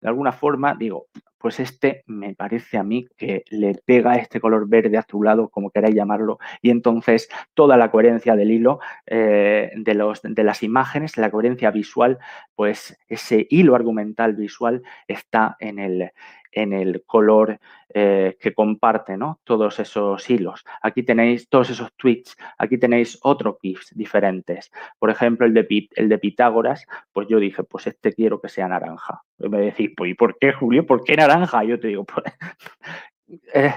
[0.00, 1.06] De alguna forma digo,
[1.38, 5.94] pues este me parece a mí que le pega este color verde azulado, como queráis
[5.94, 11.30] llamarlo, y entonces toda la coherencia del hilo eh, de, los, de las imágenes, la
[11.30, 12.18] coherencia visual,
[12.54, 16.10] pues ese hilo argumental visual está en el,
[16.62, 17.58] en el color
[17.94, 19.40] eh, que comparte ¿no?
[19.44, 20.64] todos esos hilos.
[20.82, 24.70] Aquí tenéis todos esos tweets, aquí tenéis otros GIFs diferentes.
[24.98, 28.68] Por ejemplo, el de, el de Pitágoras, pues yo dije, pues este quiero que sea
[28.68, 29.22] naranja.
[29.38, 30.86] Me decís, pues ¿y por qué, Julio?
[30.86, 31.64] ¿Por qué naranja?
[31.64, 32.24] Yo te digo, pues,
[33.28, 33.74] eh,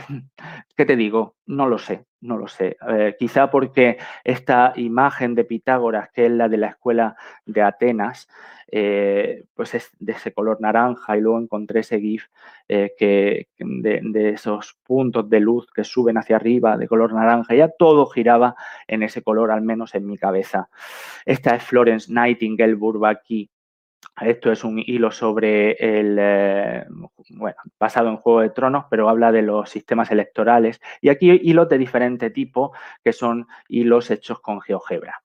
[0.76, 1.36] ¿qué te digo?
[1.46, 2.78] No lo sé, no lo sé.
[2.88, 8.30] Eh, quizá porque esta imagen de Pitágoras, que es la de la escuela de Atenas,
[8.74, 12.28] eh, pues es de ese color naranja y luego encontré ese GIF
[12.70, 17.54] que, de, esos puntos de luz que suben hacia arriba de color naranja.
[17.54, 18.56] Ya todo giraba
[18.88, 20.70] en ese color, al menos en mi cabeza.
[21.26, 23.51] Esta es Florence Nightingale Bourbaki,
[24.22, 26.86] esto es un hilo sobre el, eh,
[27.30, 30.80] bueno, basado en Juego de Tronos, pero habla de los sistemas electorales.
[31.02, 35.22] Y aquí hilos de diferente tipo, que son hilos hechos con GeoGebra.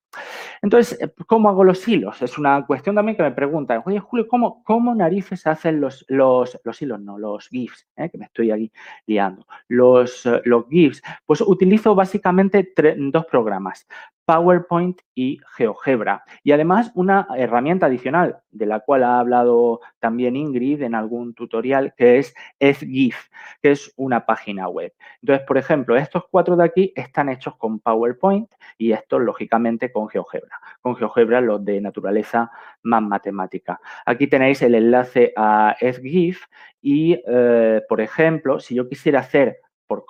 [0.62, 2.22] Entonces, eh, ¿cómo hago los hilos?
[2.22, 6.58] Es una cuestión también que me preguntan, oye, Julio, ¿cómo, cómo narices hacen los, los,
[6.80, 7.00] hilos?
[7.00, 8.72] No, los GIFs, eh, que me estoy aquí
[9.06, 9.46] liando.
[9.68, 12.72] Los, los GIFs, pues utilizo básicamente
[13.12, 13.86] dos programas.
[14.26, 16.24] PowerPoint y GeoGebra.
[16.42, 21.94] Y además una herramienta adicional de la cual ha hablado también Ingrid en algún tutorial,
[21.96, 23.16] que es EthGIF,
[23.62, 24.92] que es una página web.
[25.22, 30.08] Entonces, por ejemplo, estos cuatro de aquí están hechos con PowerPoint y estos, lógicamente, con
[30.08, 30.45] GeoGebra.
[30.80, 32.50] Con GeoGebra los de naturaleza
[32.82, 33.80] más matemática.
[34.04, 36.44] Aquí tenéis el enlace a EthGIF
[36.80, 40.04] y, eh, por ejemplo, si yo quisiera hacer por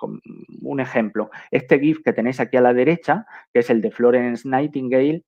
[0.67, 4.47] un ejemplo, este GIF que tenéis aquí a la derecha, que es el de Florence
[4.47, 5.23] Nightingale,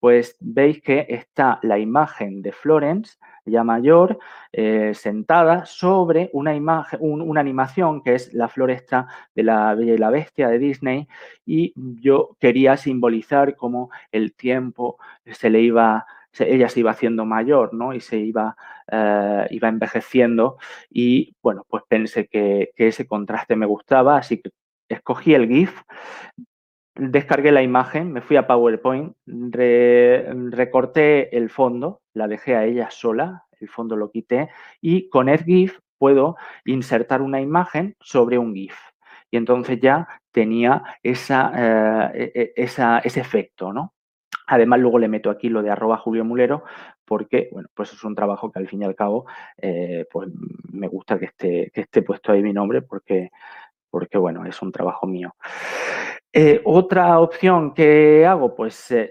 [0.00, 4.18] pues veis que está la imagen de Florence, ya mayor,
[4.52, 9.98] eh, sentada sobre una imagen, una animación que es la floresta de la Bella y
[9.98, 11.08] la Bestia de Disney
[11.44, 16.06] y yo quería simbolizar cómo el tiempo se le iba
[16.40, 17.92] ella se iba haciendo mayor, ¿no?
[17.92, 18.56] Y se iba,
[18.90, 20.56] eh, iba envejeciendo
[20.90, 24.50] y, bueno, pues pensé que, ese contraste me gustaba, así que
[24.94, 25.82] escogí el GIF,
[26.94, 33.44] descargué la imagen, me fui a PowerPoint, recorté el fondo, la dejé a ella sola,
[33.60, 34.50] el fondo lo quité
[34.80, 38.74] y con EdGIF puedo insertar una imagen sobre un GIF.
[39.30, 43.94] Y entonces ya tenía esa, eh, e, e, ese efecto, ¿no?
[44.46, 46.64] Además, luego le meto aquí lo de arroba Julio Mulero,
[47.04, 49.26] porque, bueno, pues es un trabajo que al fin y al cabo,
[49.56, 50.28] eh, pues
[50.72, 53.30] me gusta que esté, que esté puesto ahí mi nombre, porque,
[53.92, 55.36] porque bueno, es un trabajo mío.
[56.34, 59.10] Eh, otra opción que hago, pues eh,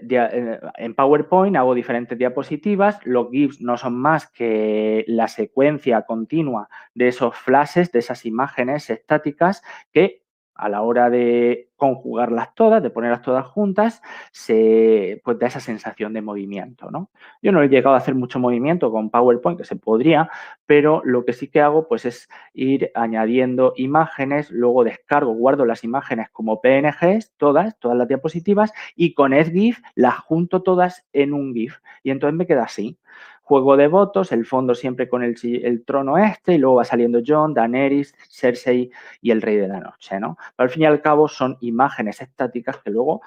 [0.76, 2.98] en PowerPoint hago diferentes diapositivas.
[3.04, 8.90] Los GIFs no son más que la secuencia continua de esos flashes, de esas imágenes
[8.90, 10.21] estáticas que
[10.62, 16.12] a la hora de conjugarlas todas, de ponerlas todas juntas, se pues da esa sensación
[16.12, 17.10] de movimiento, ¿no?
[17.42, 20.30] Yo no he llegado a hacer mucho movimiento con PowerPoint, que se podría,
[20.64, 25.82] pero lo que sí que hago pues es ir añadiendo imágenes, luego descargo, guardo las
[25.82, 31.52] imágenes como PNGs, todas, todas las diapositivas, y con EdGIF las junto todas en un
[31.52, 31.78] GIF.
[32.04, 32.96] Y entonces me queda así
[33.42, 37.52] juego de votos, el fondo siempre con el, trono este y luego va saliendo John,
[37.52, 40.36] Daenerys, Cersei y el Rey de la Noche, ¿no?
[40.56, 43.20] Pero al fin y al cabo son imágenes estáticas que luego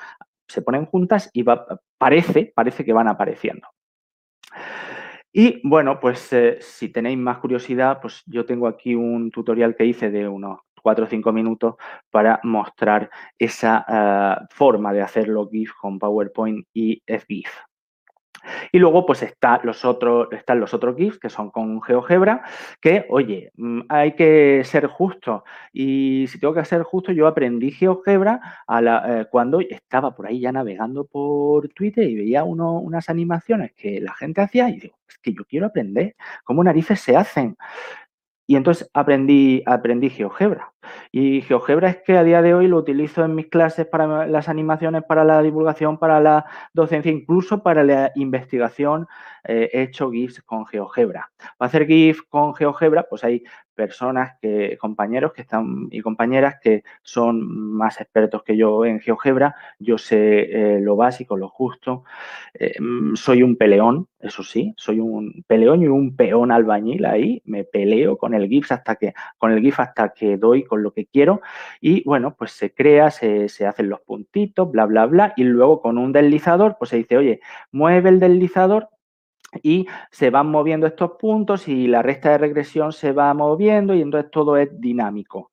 [0.47, 1.43] se ponen juntas y
[1.97, 3.67] parece, parece que van apareciendo.
[5.31, 9.85] Y bueno, pues eh, si tenéis más curiosidad, pues yo tengo aquí un tutorial que
[9.85, 11.75] hice de unos 4 o 5 minutos
[12.09, 17.49] para mostrar esa eh, forma de hacerlo GIF con PowerPoint y FGIF.
[18.71, 22.43] Y luego, pues está los otros, están los otros GIFs que son con GeoGebra,
[22.79, 25.43] que, oye, mm, hay que ser justo.
[25.73, 30.51] Y si tengo que ser justo, yo aprendí GeoGebra eh, cuando estaba por ahí ya
[30.51, 35.17] navegando por Twitter y veía uno, unas animaciones que la gente hacía y digo, es
[35.19, 37.57] que yo quiero aprender cómo narices se hacen.
[38.47, 40.73] Y entonces aprendí, aprendí GeoGebra.
[41.11, 44.49] Y GeoGebra es que a día de hoy lo utilizo en mis clases para las
[44.49, 49.07] animaciones, para la divulgación, para la docencia, incluso para la investigación.
[49.45, 51.31] Eh, he hecho GIFs con GeoGebra.
[51.57, 53.43] Para hacer GIF con GeoGebra, pues hay
[53.75, 59.55] personas, que, compañeros que están y compañeras que son más expertos que yo en GeoGebra.
[59.79, 62.03] Yo sé eh, lo básico, lo justo.
[62.53, 67.41] Eh, mm, soy un peleón, eso sí, soy un peleón y un peón albañil ahí.
[67.45, 70.91] Me peleo con el GIF hasta que, con el GIF hasta que doy con lo
[70.91, 71.41] que quiero.
[71.81, 75.33] Y bueno, pues se crea, se, se hacen los puntitos, bla, bla, bla.
[75.35, 78.89] Y luego con un deslizador, pues se dice, oye, mueve el deslizador
[79.63, 84.01] y se van moviendo estos puntos y la recta de regresión se va moviendo y
[84.01, 85.51] entonces todo es dinámico.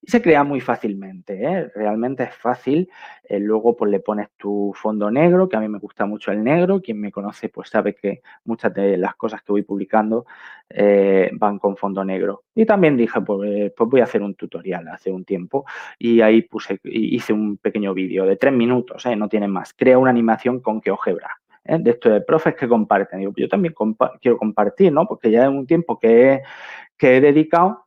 [0.00, 1.70] Y se crea muy fácilmente, ¿eh?
[1.74, 2.88] realmente es fácil.
[3.24, 6.44] Eh, luego pues le pones tu fondo negro, que a mí me gusta mucho el
[6.44, 6.80] negro.
[6.80, 10.24] Quien me conoce pues sabe que muchas de las cosas que voy publicando
[10.70, 12.44] eh, van con fondo negro.
[12.54, 15.64] Y también dije, pues, pues, voy a hacer un tutorial hace un tiempo
[15.98, 19.74] y ahí puse, hice un pequeño vídeo de tres minutos, no tiene más.
[19.74, 21.30] Crea una animación con GeoGebra.
[21.68, 21.78] ¿Eh?
[21.78, 23.20] de estos de profes que comparten.
[23.36, 23.74] yo también
[24.20, 25.06] quiero compartir, ¿no?
[25.06, 26.42] Porque ya es un tiempo que,
[27.00, 27.86] he dedicado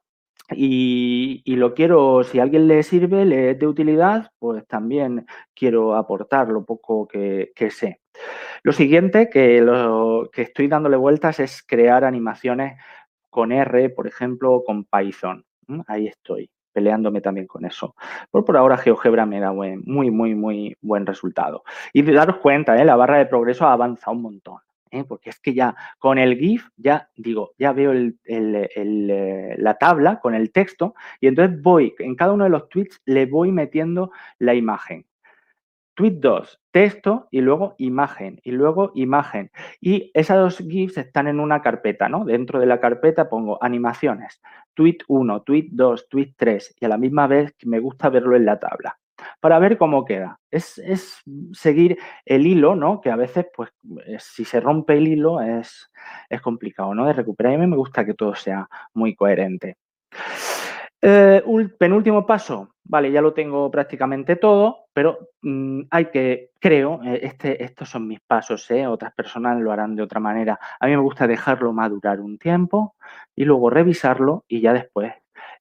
[0.52, 5.96] y, lo quiero, si a alguien le sirve, le es de utilidad, pues también quiero
[5.96, 8.02] aportar lo poco que, sé.
[8.63, 12.80] Lo siguiente que, lo, que estoy dándole vueltas es crear animaciones
[13.30, 15.46] con R, por ejemplo, con Python.
[15.88, 17.96] Ahí estoy peleándome también con eso.
[18.30, 19.78] Por, por ahora GeoGebra me da muy,
[20.12, 21.64] muy, muy buen resultado.
[21.94, 22.86] Y daros cuenta, ¿eh?
[22.86, 24.58] la barra de progreso ha avanzado un montón.
[24.92, 25.04] ¿eh?
[25.08, 30.36] Porque es que ya con el GIF, ya digo, ya veo eh, la tabla con
[30.36, 34.54] el texto y entonces voy, en cada uno de los tweets le voy metiendo la
[34.54, 35.06] imagen.
[35.94, 39.52] Tweet 2, texto y luego imagen y luego imagen.
[39.80, 42.26] Y esas dos GIFs están en una carpeta, ¿no?
[42.26, 44.42] Dentro de la carpeta pongo animaciones,
[44.74, 48.46] tweet 1, tweet 2, tweet 3 y a la misma vez me gusta verlo en
[48.46, 48.98] la tabla.
[49.40, 50.40] para ver cómo queda.
[50.50, 50.82] Es,
[51.54, 53.02] seguir el hilo, ¿no?
[53.02, 53.70] Que a veces, pues,
[54.08, 55.92] eh, si se rompe el hilo es,
[56.30, 57.06] es complicado, ¿no?
[57.06, 57.54] De recuperar.
[57.54, 59.78] Y me gusta que todo sea muy coherente.
[61.04, 61.43] Eh,
[61.80, 67.64] penúltimo paso, vale, ya lo tengo prácticamente todo, pero mm, hay que, creo, eh, este,
[67.64, 68.86] estos son mis pasos, ¿eh?
[68.86, 70.60] otras personas lo harán de otra manera.
[70.80, 72.95] A mí me gusta dejarlo madurar un tiempo
[73.36, 75.14] y luego revisarlo y ya después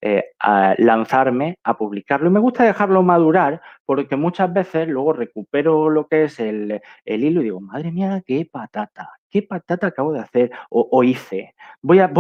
[0.02, 2.28] eh, a lanzarme a publicarlo.
[2.28, 7.40] Y me gusta dejarlo madurar porque muchas veces luego recupero lo que es el, hilo
[7.42, 11.54] y digo, madre mía, qué patata, qué patata acabo de hacer o, hice.
[11.82, 12.10] Voy a,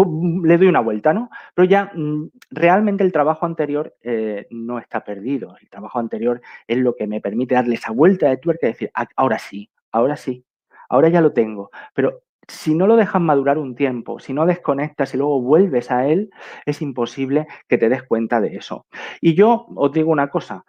[0.44, 1.30] le doy una vuelta, ¿no?
[1.54, 5.56] Pero ya mm, realmente el trabajo anterior eh, no está perdido.
[5.60, 8.90] El trabajo anterior es lo que me permite darle esa vuelta de tuerca y decir,
[8.94, 10.44] ah, ahora sí, ahora sí,
[10.90, 11.70] ahora ya lo tengo.
[11.94, 16.06] Pero si no lo dejas madurar un tiempo, si no desconectas y luego vuelves a
[16.06, 16.30] él,
[16.66, 18.86] es imposible que te des cuenta de eso.
[19.20, 20.64] Y yo os digo una cosa,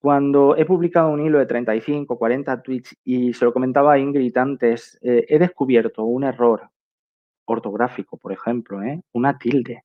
[0.00, 4.36] cuando he publicado un hilo de 35, 40 tweets y se lo comentaba a Ingrid
[4.36, 6.68] antes, eh, he descubierto un error
[7.46, 9.00] ortográfico, por ejemplo, ¿eh?
[9.12, 9.84] una tilde.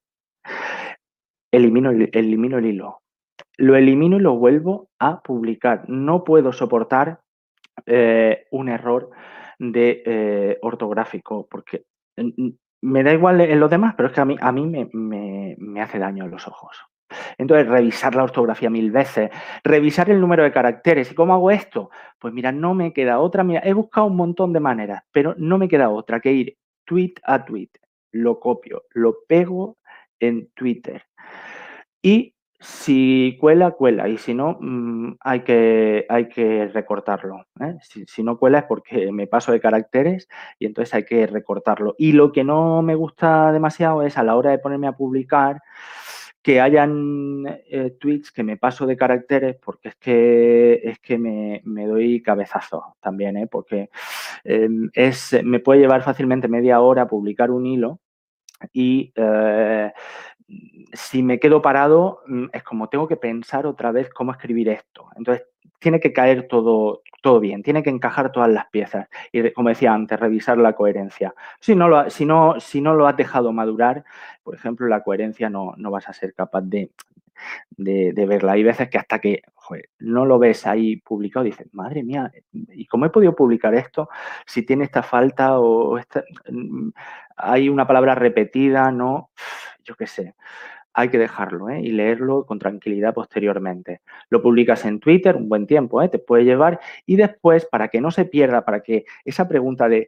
[1.51, 3.01] Elimino el hilo.
[3.57, 5.89] Lo elimino y lo vuelvo a publicar.
[5.89, 7.21] No puedo soportar
[7.85, 9.09] eh, un error
[9.59, 11.83] de eh, ortográfico, porque
[12.81, 15.99] me da igual en los demás, pero es que a mí, a mí me, hace
[15.99, 16.77] daño en los ojos.
[17.37, 19.31] Entonces, revisar la ortografía mil veces,
[19.63, 21.11] revisar el número de caracteres.
[21.11, 21.89] ¿Y cómo hago esto?
[22.19, 23.43] Pues mira, no me queda otra.
[23.43, 27.15] Mira, he buscado un montón de maneras, pero no me queda otra que ir tweet
[27.23, 27.69] a tweet.
[28.11, 29.77] Lo copio, lo pego
[30.19, 31.03] en Twitter
[32.01, 34.09] y si cuela, cuela.
[34.09, 37.45] Y si no, mm, hay, que, hay que recortarlo.
[37.61, 37.77] ¿eh?
[37.81, 40.27] Si, no cuela es porque me paso de caracteres
[40.59, 41.95] y entonces hay que recortarlo.
[41.97, 45.61] Y lo que no me gusta demasiado es a la hora de ponerme a publicar
[46.41, 51.61] que hayan eh, tweets que me paso de caracteres porque es que, es que me,
[51.85, 53.47] doy cabezazo también, ¿eh?
[53.47, 53.89] porque
[54.43, 57.99] em, es, me puede llevar fácilmente media hora publicar un hilo
[58.73, 59.13] y
[60.93, 65.07] si me quedo parado, mm, es como tengo que pensar otra vez cómo escribir esto.
[65.15, 65.45] Entonces,
[65.79, 69.07] tiene que caer todo, todo bien, tiene que encajar todas las piezas.
[69.31, 71.33] Y como decía antes, revisar la coherencia.
[71.59, 74.03] Si no lo, si no, si no lo has dejado madurar,
[74.43, 76.91] por ejemplo, la coherencia no, no vas a ser capaz de,
[77.77, 78.53] de, verla.
[78.53, 79.41] Hay veces que hasta que
[79.99, 84.09] no lo ves ahí publicado, dices, madre mía, ¿y cómo he podido publicar esto
[84.45, 86.89] si tiene esta falta o esta, mm,
[87.37, 89.31] hay una palabra repetida, ¿no?
[89.83, 90.35] Yo qué sé
[90.93, 91.81] hay que dejarlo ¿eh?
[91.81, 94.01] y leerlo con tranquilidad posteriormente.
[94.29, 96.09] Lo publicas en Twitter un buen tiempo, ¿eh?
[96.09, 100.07] te puede llevar y después, para que no se pierda, para que esa pregunta de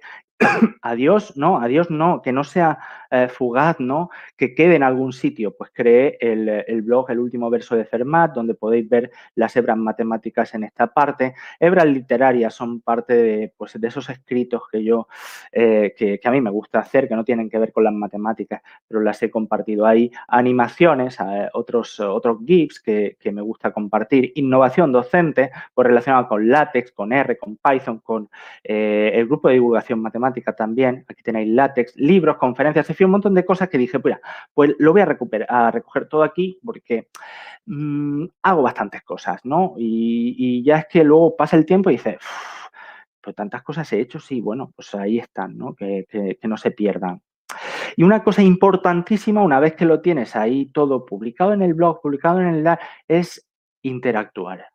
[0.82, 2.80] adiós, no, adiós no, que no sea
[3.10, 4.10] eh, fugaz, ¿no?
[4.38, 5.56] Que quede en algún sitio.
[5.56, 10.54] Pues creé el, blog El último verso de Fermat, donde podéis ver las hebras matemáticas
[10.56, 11.36] en esta parte.
[11.60, 15.08] Hebras literarias son parte de, pues, de esos escritos que yo,
[15.52, 18.62] eh, que, a mí me gusta hacer, que no tienen que ver con las matemáticas,
[18.88, 20.12] pero las he compartido ahí.
[20.28, 24.32] Animaciones, eh, otros, otros GIFs que, que, me gusta compartir.
[24.36, 28.30] Innovación docente, pues relacionada con LaTeX, con R, con Python, con
[28.64, 31.06] el grupo de divulgación matemática también.
[31.08, 34.18] Aquí tenéis látex, libros, conferencias, en fin, un montón de cosas que dije, pues,
[34.80, 37.10] lo voy a, recuperar, a recoger todo aquí porque
[37.66, 39.74] mm, hago bastantes cosas, ¿no?
[39.78, 42.18] Y, ya es que luego pasa el tiempo y dices,
[43.22, 45.76] pues tantas cosas he hecho, sí, bueno, pues ahí están, ¿no?
[45.76, 47.22] Que, que no se pierdan.
[47.96, 52.02] Y una cosa importantísima, una vez que lo tienes ahí todo publicado en el blog,
[52.02, 52.78] publicado en el
[53.08, 53.46] es
[53.82, 54.68] interactuar.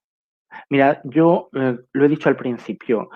[0.71, 3.11] Mira, yo eh, lo he dicho al principio,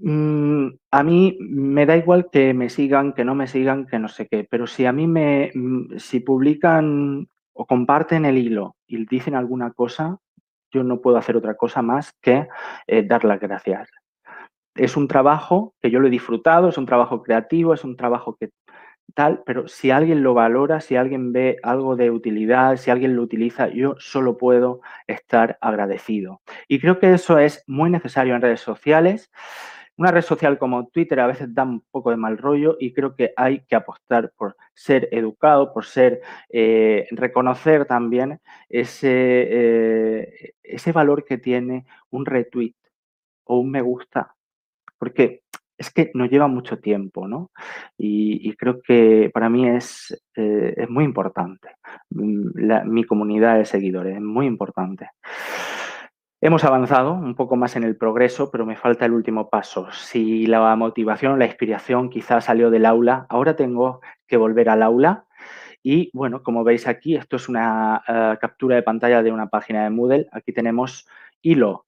[0.00, 4.08] Mm, a mí me da igual que me sigan, que no me sigan, que no
[4.08, 9.04] sé qué, pero si a mí me, mm, si publican o comparten el hilo y
[9.06, 10.18] dicen alguna cosa,
[10.70, 12.46] yo no puedo hacer otra cosa más que
[12.86, 13.90] eh, dar las gracias.
[14.74, 18.36] Es un trabajo que yo lo he disfrutado, es un trabajo creativo, es un trabajo
[18.36, 18.50] que
[19.14, 23.22] tal, pero si alguien lo valora, si alguien ve algo de utilidad, si alguien lo
[23.22, 26.42] utiliza, yo solo puedo estar agradecido.
[26.68, 29.30] Y creo que eso es muy necesario en redes sociales.
[29.98, 33.16] Una red social como Twitter a veces da un poco de mal rollo y creo
[33.16, 36.20] que hay que apostar por ser educado, por ser,
[36.50, 42.74] eh, reconocer también ese, eh, ese valor que tiene un retweet
[43.44, 44.36] o un me gusta,
[44.98, 45.42] porque
[45.76, 47.50] es que nos lleva mucho tiempo, ¿no?
[47.96, 51.70] Y, creo que para mí es, eh, es muy importante.
[52.10, 55.10] Mm, mi comunidad de seguidores es muy importante.
[56.40, 59.88] Hemos avanzado un poco más en el progreso, pero me falta el último paso.
[59.90, 65.24] Si la motivación, la inspiración quizás salió del aula, ahora tengo que volver al aula.
[65.82, 69.82] Y bueno, como veis aquí, esto es una eh, captura de pantalla de una página
[69.82, 70.28] de Moodle.
[70.30, 71.08] Aquí tenemos
[71.42, 71.86] hilo,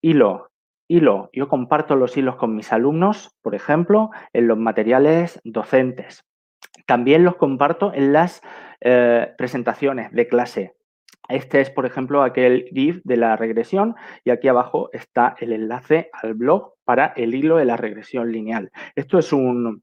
[0.00, 0.50] hilo,
[0.88, 1.28] hilo.
[1.34, 6.24] Yo comparto los hilos con mis alumnos, por ejemplo, en los materiales docentes.
[6.86, 8.40] También los comparto en las
[8.80, 10.76] eh, presentaciones de clase.
[11.28, 13.94] Este es, por ejemplo, aquel GIF de la regresión
[14.24, 18.70] y aquí abajo está el enlace al blog para el hilo de la regresión lineal.
[18.96, 19.82] Esto es un,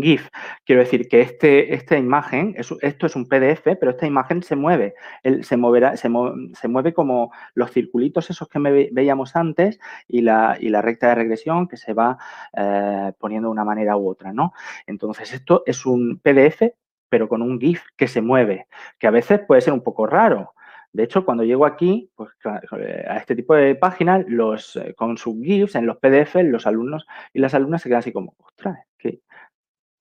[0.00, 0.28] GIF.
[0.64, 4.94] Quiero decir que este, esta imagen, esto es un PDF, pero esta imagen se mueve.
[5.42, 8.60] se, moverá, se, mueve como los circulitos esos que
[8.92, 12.16] veíamos antes y la, la, recta de regresión que se va
[12.56, 14.32] eh, poniendo de una manera u otra.
[14.32, 14.52] ¿no?
[14.86, 16.62] Entonces, esto es un PDF,
[17.08, 18.68] pero con un GIF que se mueve,
[18.98, 20.54] que a veces puede ser un poco raro.
[20.92, 25.40] De hecho, cuando llego aquí, pues, a este tipo de páginas, los, eh, con sus
[25.42, 28.78] GIFs en los PDF, los alumnos y las alumnas se quedan así como, ostras,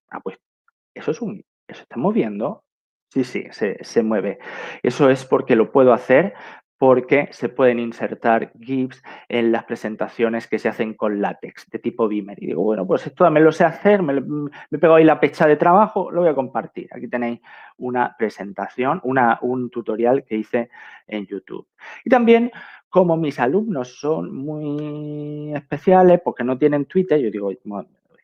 [0.09, 0.37] ah, pues,
[0.93, 2.63] eso es un, eso está moviendo.
[3.09, 4.39] Sí, sí, se, se mueve.
[4.83, 6.33] Eso es porque lo puedo hacer
[6.81, 12.07] porque se pueden insertar GIFs en las presentaciones que se hacen con látex de tipo
[12.07, 12.41] Beamer.
[12.41, 15.45] Y digo, bueno, pues esto también lo sé hacer, me, me pego ahí la pecha
[15.45, 16.89] de trabajo, lo voy a compartir.
[16.91, 17.39] Aquí tenéis
[17.77, 20.71] una presentación, una, un tutorial que hice
[21.05, 21.67] en YouTube.
[22.03, 22.51] Y también,
[22.89, 27.51] como mis alumnos son muy especiales porque no tienen Twitter, yo digo,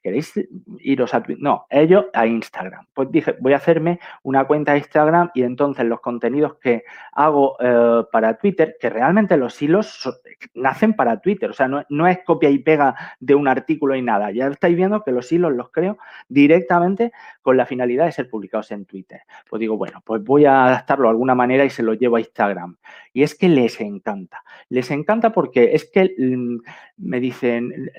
[0.08, 0.34] ¿Queréis
[0.80, 1.43] iros a Twitter?
[1.43, 2.86] No, ellos a Instagram.
[2.93, 7.58] Pues dije, voy a hacerme una cuenta de Instagram y entonces los contenidos que hago
[7.60, 10.10] eh, para Twitter, que realmente los hilos
[10.53, 14.32] nacen para Twitter, o sea, no, es copia y pega de un artículo y nada.
[14.32, 15.97] Ya estáis viendo que los hilos los creo
[16.30, 19.24] directamente con la finalidad de ser publicados en Twitter.
[19.49, 22.22] Pues digo, bueno, pues voy a adaptarlo de alguna manera y se lo llevo a
[22.22, 22.78] Instagram.
[23.18, 24.43] Y es que les encanta.
[24.70, 26.57] Les encanta porque es que mm,
[26.97, 27.89] me dicen,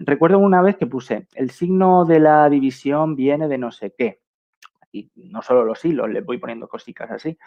[0.00, 4.18] recuerdo una vez que puse, el signo de la división viene de no sé qué.
[4.90, 7.38] Y no solo los hilos, les voy poniendo cositas así.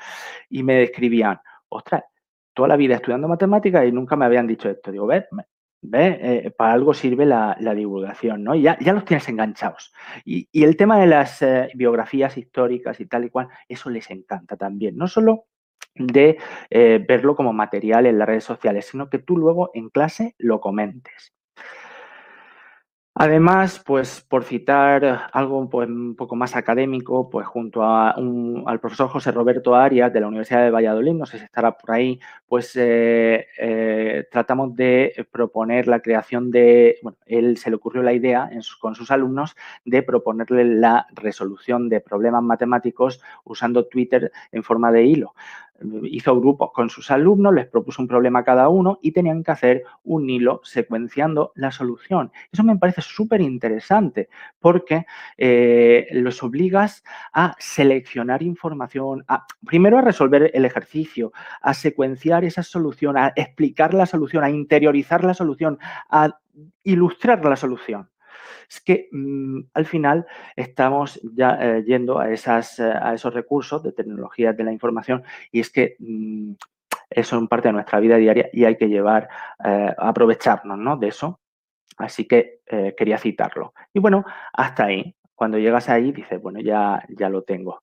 [0.50, 2.06] Y me describían, ostras,
[2.54, 4.90] toda la vida estudiando matemáticas y nunca me habían dicho esto.
[4.90, 5.26] Digo, ve,
[5.82, 8.56] ve, eh, para algo sirve la, divulgación, ¿no?
[8.56, 9.94] Y ya, ya los tienes enganchados.
[10.24, 14.56] Y, el tema de las eh, biografías históricas y tal y cual, eso les encanta
[14.56, 14.96] también.
[14.96, 15.48] No solo
[15.96, 16.38] de
[16.70, 20.62] eh, verlo como material en las redes sociales, sino que tú luego en clase lo
[20.62, 21.34] comentes.
[23.20, 29.08] Además, pues por citar algo pues, un poco más académico, pues junto a al profesor
[29.10, 32.76] José Roberto Arias de la Universidad de Valladolid, no sé si estará por ahí, pues
[32.76, 38.52] eh, eh, tratamos de proponer la creación de, bueno, él se le ocurrió la idea
[38.80, 45.06] con sus alumnos de proponerle la resolución de problemas matemáticos usando Twitter en forma de
[45.06, 45.34] hilo
[46.04, 49.52] hizo grupos con sus alumnos, les propuso un problema a cada uno y tenían que
[49.52, 52.32] hacer un hilo secuenciando la solución.
[52.52, 55.06] Eso me parece súper interesante porque
[55.38, 57.04] eh, los obligas
[57.34, 63.94] a seleccionar información, a, primero a resolver el ejercicio, a secuenciar esa solución, a explicar
[63.94, 65.78] la solución, a interiorizar la solución,
[66.10, 66.40] a
[66.84, 68.10] ilustrar la solución
[68.70, 73.82] es que mm, al final estamos ya eh, yendo a, esas, eh, a esos recursos
[73.84, 76.54] de tecnologías de la información y es que mm,
[77.10, 79.30] eso son parte de nuestra vida diaria y hay que llevar,
[79.64, 81.40] eh, aprovecharnos de eso.
[81.98, 82.62] Así que
[82.96, 83.74] quería citarlo.
[83.92, 85.16] Y bueno, hasta ahí.
[85.34, 87.82] Cuando llegas ahí, dices, bueno, ya, ya lo tengo.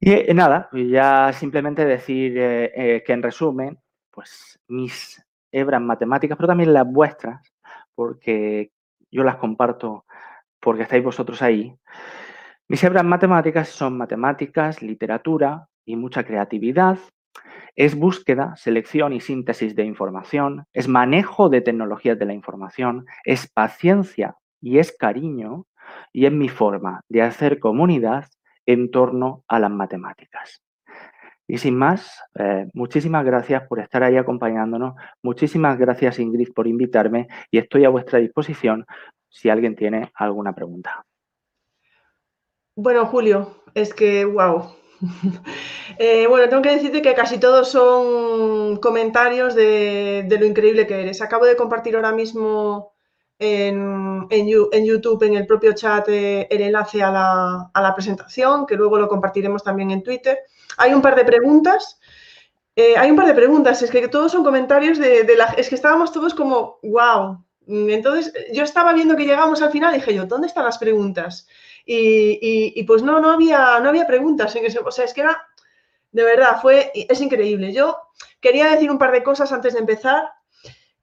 [0.00, 3.78] Y nada, ya simplemente decir que en resumen,
[4.10, 5.22] pues mis
[5.52, 7.42] hebras matemáticas, pero también las vuestras,
[7.94, 8.72] porque
[9.14, 10.04] yo las comparto
[10.60, 11.76] porque estáis vosotros ahí.
[12.66, 16.98] Mis hebras matemáticas son matemáticas, literatura y mucha creatividad.
[17.76, 20.66] Es búsqueda, selección y síntesis de información.
[20.72, 23.06] Es manejo de tecnologías de la información.
[23.24, 25.66] Es paciencia y es cariño.
[26.12, 28.26] Y es mi forma de hacer comunidad
[28.66, 30.63] en torno a las matemáticas.
[31.46, 34.94] Y sin más, eh, muchísimas gracias por estar ahí acompañándonos.
[35.22, 38.86] Muchísimas gracias, Ingrid, por invitarme y estoy a vuestra disposición
[39.28, 41.04] si alguien tiene alguna pregunta.
[42.76, 44.74] Bueno, Julio, es que, wow.
[45.98, 51.22] Eh, bueno, tengo que decirte que casi todos son comentarios de, lo increíble que eres.
[51.22, 52.94] Acabo de compartir ahora mismo
[53.38, 54.26] en,
[54.84, 58.98] YouTube, en el propio chat, eh, el enlace a la, a la presentación, que luego
[58.98, 60.38] lo compartiremos también en Twitter.
[60.76, 61.98] Hay un par de preguntas.
[62.76, 65.44] Eh, hay un par de preguntas, es que todos son comentarios de, la...
[65.56, 67.44] Es que estábamos todos como, wow.
[67.66, 71.46] Entonces, yo estaba viendo que llegamos al final y dije yo, ¿dónde están las preguntas?
[71.86, 74.56] Y, pues no, no había, no había preguntas.
[74.84, 75.46] O sea, es que era,
[76.12, 77.72] de verdad, fue, es increíble.
[77.72, 77.96] Yo
[78.40, 80.24] quería decir un par de cosas antes de empezar.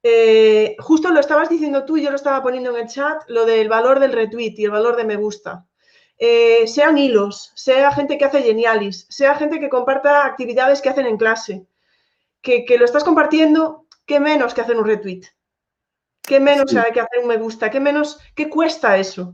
[0.03, 3.69] Eh, justo lo estabas diciendo tú, yo lo estaba poniendo en el chat, lo del
[3.69, 5.65] valor del retweet y el valor de me gusta.
[6.23, 11.07] Eh, sean hilos, sea gente que hace genialis, sea gente que comparta actividades que hacen
[11.07, 11.65] en clase,
[12.43, 15.23] que, lo estás compartiendo, ¿qué menos que hacer un retweet?
[16.21, 17.71] ¿Qué menos hay que hacer un me gusta?
[17.71, 19.33] ¿Qué menos, qué cuesta eso?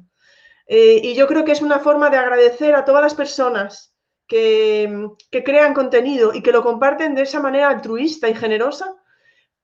[0.66, 3.94] Eh, y yo creo que es una forma de agradecer a todas las personas
[4.26, 5.10] que,
[5.44, 8.96] crean contenido y que lo comparten de esa manera altruista y generosa,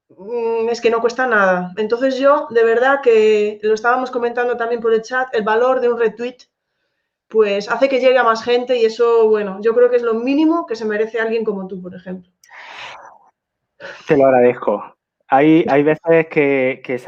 [0.10, 1.72] mm, es que no cuesta nada.
[1.78, 5.88] Entonces yo, de verdad que lo estábamos comentando también por el chat, el valor de
[5.88, 6.50] un retweet,
[7.34, 10.14] pues hace que llegue a más gente y eso, bueno, yo creo que es lo
[10.14, 12.32] mínimo que se merece alguien como tú, por ejemplo.
[14.08, 14.96] Te lo agradezco.
[15.30, 17.02] Hay, hay veces que, que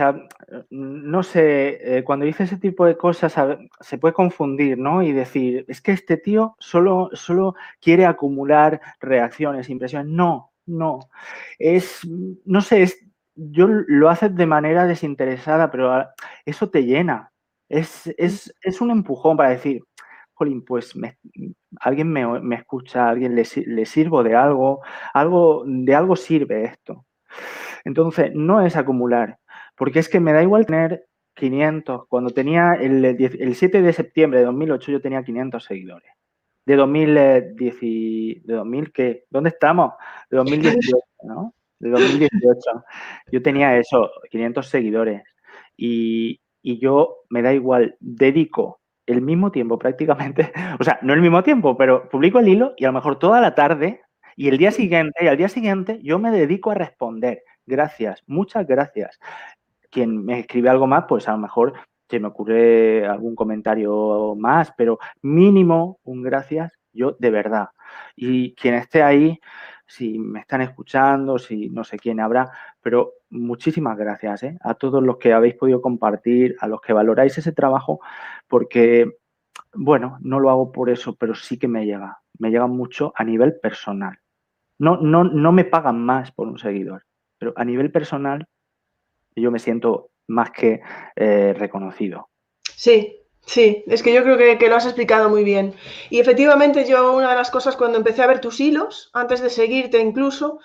[0.72, 3.36] no sé, eh, cuando dice ese tipo de cosas
[3.82, 5.04] se puede confundir, ¿no?
[5.04, 10.08] Y decir, es que este tío solo, solo quiere acumular reacciones, impresiones.
[10.08, 11.02] No, no.
[11.60, 12.02] Es,
[12.46, 12.98] no sé, es,
[13.36, 16.04] yo lo haces de manera desinteresada, pero
[16.48, 17.32] eso te llena.
[17.70, 19.84] Es, es, es un empujón para decir,
[20.38, 20.94] Pues
[21.80, 24.82] alguien me, me, escucha, alguien le, le sirvo de algo,
[25.14, 27.06] algo, de algo sirve esto.
[27.86, 29.40] Entonces, no es acumular,
[29.78, 32.08] porque es que me da igual tener 500.
[32.08, 36.12] Cuando tenía el, el 7 de septiembre de 2008 yo tenía 500 seguidores.
[36.66, 39.26] De 2010, ¿de 2000 qué?
[39.30, 39.94] ¿Dónde estamos?
[40.32, 41.54] De 2018, ¿no?
[41.80, 42.84] De 2018.
[43.32, 45.22] Yo tenía eso, 500 seguidores.
[45.78, 51.22] Y, y yo, me da igual, dedico el mismo tiempo prácticamente, o sea, no el
[51.22, 54.02] mismo tiempo, pero publico el hilo y a lo mejor toda la tarde
[54.36, 57.44] y el día siguiente, y al día siguiente yo me dedico a responder.
[57.66, 59.20] Gracias, muchas gracias.
[59.90, 61.74] Quien me escribe algo más, pues a lo mejor
[62.10, 67.70] se me ocurre algún comentario más, pero mínimo un gracias, yo de verdad.
[68.16, 69.40] Y quien esté ahí,
[69.88, 74.58] si me están escuchando, si no sé quién habrá, pero muchísimas gracias ¿eh?
[74.62, 78.00] a todos los que habéis podido compartir, a los que valoráis ese trabajo,
[78.48, 79.18] porque,
[79.74, 83.24] bueno, no lo hago por eso, pero sí que me llega, me llega mucho a
[83.24, 84.20] nivel personal.
[84.78, 87.06] No, no, no me pagan más por un seguidor,
[87.38, 88.48] pero a nivel personal
[89.36, 90.82] yo me siento más que
[91.16, 92.30] eh, reconocido.
[92.64, 95.74] Sí, sí, es que yo creo que, lo has explicado muy bien.
[96.10, 99.50] Y efectivamente yo una de las cosas cuando empecé a ver tus hilos, antes de
[99.50, 100.60] seguirte incluso,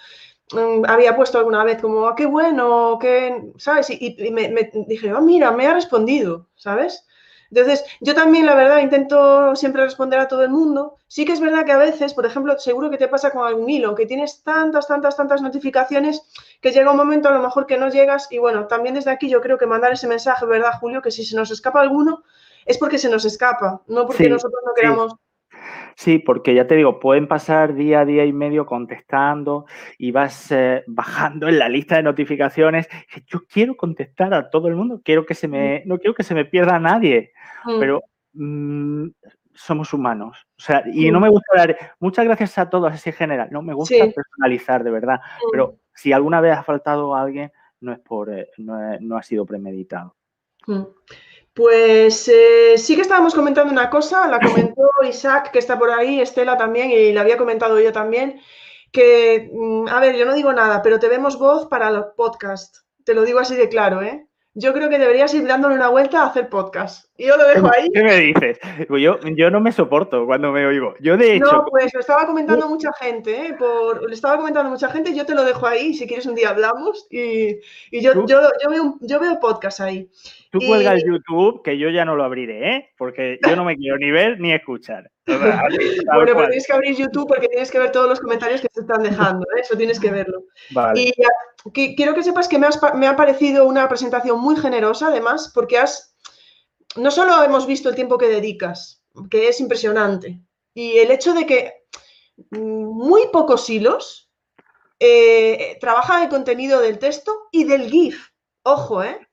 [0.53, 3.91] mm, había puesto alguna vez como, ah, qué bueno, qué, ¿sabes?
[3.91, 7.05] Y, me, me, dije, oh, mira, me ha respondido, ¿sabes?
[7.51, 10.97] Entonces, yo también, la verdad, intento siempre responder a todo el mundo.
[11.09, 13.69] Sí que es verdad que a veces, por ejemplo, seguro que te pasa con algún
[13.69, 16.23] hilo, que tienes tantas, tantas, tantas notificaciones
[16.61, 18.29] que llega un momento a lo mejor que no llegas.
[18.31, 21.03] Y bueno, también desde aquí yo creo que mandar ese mensaje, ¿verdad, Julio?
[21.03, 22.23] Que si se nos escapa alguno,
[22.71, 25.17] es porque se nos escapa, no porque nosotros no queramos.
[25.97, 29.67] Sí, porque ya te digo, pueden pasar día, día y medio contestando
[29.99, 32.89] y vas eh, bajando en la lista de notificaciones.
[33.27, 36.35] Yo quiero contestar a todo el mundo, quiero que se me, no quiero que se
[36.35, 37.33] me pierda a nadie,
[37.65, 37.79] mm.
[37.81, 38.03] pero
[38.33, 39.09] mm,
[39.53, 40.47] somos humanos.
[40.59, 43.61] O sea, y no me gusta dar muchas gracias a todos así en general, no
[43.61, 45.21] me gusta personalizar de verdad,
[45.53, 45.77] pero mm.
[45.95, 50.15] si alguna vez ha faltado a alguien, no es por, eh, no, ha sido premeditado.
[51.61, 56.19] Pues eh, sí que estábamos comentando una cosa, la comentó Isaac, que está por ahí,
[56.19, 58.41] Estela también, y la había comentado yo también,
[58.91, 62.87] que, mm, a ver, yo no digo nada, pero te vemos voz para los podcasts.
[63.05, 64.27] Te lo digo así de claro, ¿eh?
[64.55, 67.10] Yo creo que deberías ir dándole una vuelta a hacer podcast.
[67.21, 67.91] Y yo lo dejo ahí.
[67.93, 68.59] ¿Qué me dices?
[68.89, 70.95] Pues yo, yo no me soporto cuando me oigo.
[71.01, 71.53] Yo de hecho.
[71.53, 73.55] No, pues lo estaba comentando mucha gente, ¿eh?
[73.59, 76.49] Por, lo estaba comentando mucha gente, yo te lo dejo ahí, si quieres un día
[76.49, 77.07] hablamos.
[77.11, 77.61] Y,
[77.91, 80.09] y yo, yo, yo, veo, yo veo podcast ahí.
[80.51, 82.91] Tú cuelgas YouTube, que yo ya no lo abriré, ¿eh?
[82.97, 85.11] Porque yo no me quiero ni ver ni escuchar.
[85.27, 88.81] bueno, pues tienes que abrir YouTube porque tienes que ver todos los comentarios que te
[88.81, 89.61] están dejando, ¿eh?
[89.61, 90.45] eso tienes que verlo.
[90.95, 92.67] Y quiero que sepas que me,
[92.97, 96.10] me, ha parecido una presentación muy generosa, además, porque has,
[96.97, 100.41] no solo hemos visto el tiempo que dedicas, que es impresionante,
[100.75, 101.85] y el hecho de que
[102.51, 104.31] muy pocos hilos
[104.99, 108.29] eh, trabajan el contenido del texto y del GIF.
[108.63, 109.31] Ojo, ¿eh?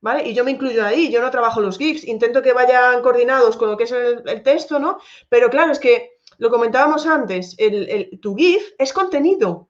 [0.00, 0.28] ¿vale?
[0.28, 3.70] Y yo me incluyo ahí, yo no trabajo los GIFs, intento que vayan coordinados con
[3.70, 4.98] lo que es el, texto, ¿no?
[5.28, 9.68] Pero claro, es que lo comentábamos antes, el, tu GIF es contenido,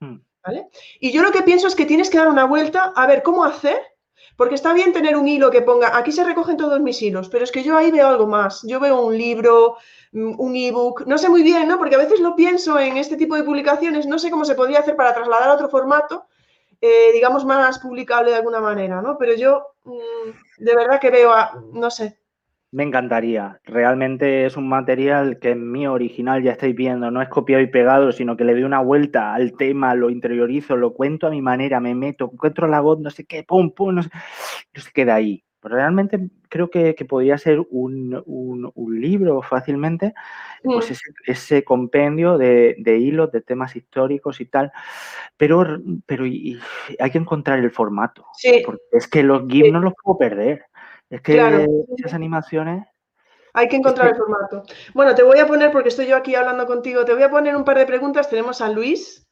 [0.00, 0.18] hmm.
[0.44, 0.68] ¿vale?
[1.00, 3.44] Y yo lo que pienso es que tienes que dar una vuelta a ver cómo
[3.44, 3.80] hacer,
[4.36, 7.44] porque está bien tener un hilo que ponga, aquí se recogen todos mis hilos, pero
[7.44, 9.76] es que yo ahí veo algo más, yo veo un libro,
[10.12, 11.78] mm, un ebook, no sé muy bien, ¿no?
[11.78, 14.80] Porque a veces lo pienso en este tipo de publicaciones, no sé cómo se podría
[14.80, 16.26] hacer para trasladar a otro formato,
[16.80, 19.16] eh, digamos, más publicable de alguna manera, ¿no?
[19.18, 22.18] Pero yo mm, de verdad que veo, a, no sé.
[22.72, 23.60] Me encantaría.
[23.64, 27.68] Realmente es un material que en mi original ya estáis viendo, no es copiado y
[27.68, 31.40] pegado, sino que le doy una vuelta al tema, lo interiorizo, lo cuento a mi
[31.40, 34.10] manera, me meto, encuentro la voz, no sé qué, pum, pum, no sé,
[34.74, 35.44] no se queda ahí.
[35.62, 38.22] realmente creo que, podría ser un,
[38.88, 40.12] libro fácilmente,
[40.62, 41.30] pues mm.
[41.30, 44.72] ese, compendio de, hilos, de temas históricos y tal,
[45.36, 48.26] pero, pero hay que encontrar el formato,
[48.64, 50.66] porque es que los GIFs no los puedo perder,
[51.10, 51.66] es que
[51.98, 52.86] esas animaciones...
[53.52, 54.64] Hay que encontrar el formato.
[54.92, 57.56] Bueno, te voy a poner, porque estoy yo aquí hablando contigo, te voy a poner
[57.56, 58.28] un par de preguntas.
[58.28, 59.26] Tenemos a Luis,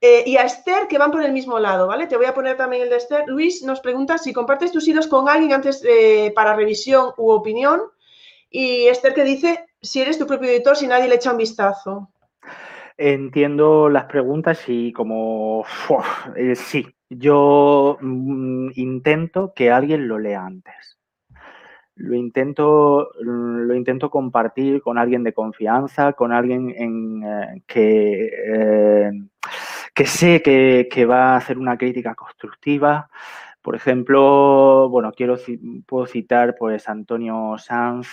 [0.00, 2.06] eh, y a Esther, que van por el mismo lado, ¿vale?
[2.06, 3.24] Te voy a poner también el de Esther.
[3.26, 7.82] Luis nos pregunta si compartes tus hilos con alguien antes eh, para revisión u opinión.
[8.48, 12.10] Y Esther que dice si eres tu propio editor, si nadie le echa un vistazo.
[12.96, 15.64] Entiendo las preguntas y como
[16.36, 20.97] eh, sí, yo mm, intento que alguien lo lea antes.
[21.98, 29.12] Lo intento, lo intento compartir con alguien de confianza, con alguien en, que
[29.98, 33.10] que sé que, va a hacer una crítica constructiva.
[33.60, 35.36] Por ejemplo, bueno, quiero
[35.86, 38.06] puedo citar pues Antonio Sanz,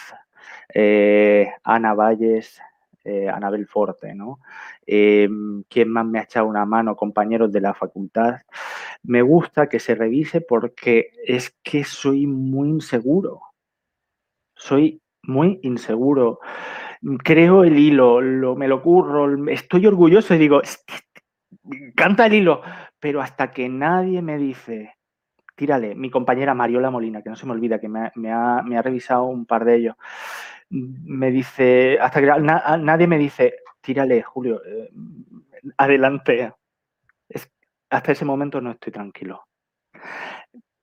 [0.74, 2.60] eh, Ana Valles,
[3.04, 4.40] eh, Anabel Forte, ¿no?
[4.88, 5.30] Eh,
[5.70, 6.96] ¿Quién más me ha echado una mano?
[6.96, 8.38] Compañeros de la facultad.
[9.04, 13.42] Me gusta que se revise porque es que soy muy inseguro.
[14.56, 16.40] Soy muy inseguro.
[17.24, 20.62] Creo el hilo, lo, me lo curro, estoy orgulloso y digo,
[21.96, 22.62] canta el hilo,
[23.00, 24.96] pero hasta que nadie me dice,
[25.56, 29.46] tírale, mi compañera Mariola Molina, que no se me olvida, que me ha, revisado un
[29.46, 29.96] par de ellos,
[30.70, 34.90] me dice, hasta que nadie me dice, tírale, Julio, eh,
[35.78, 36.54] adelante.
[37.90, 39.46] hasta ese momento no estoy tranquilo.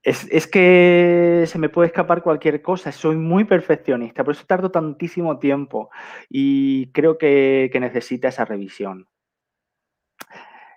[0.02, 5.38] Es, que se me puede escapar cualquier cosa, soy muy perfeccionista, por eso tardo tantísimo
[5.38, 5.90] tiempo
[6.28, 9.06] y creo que necesita esa revisión.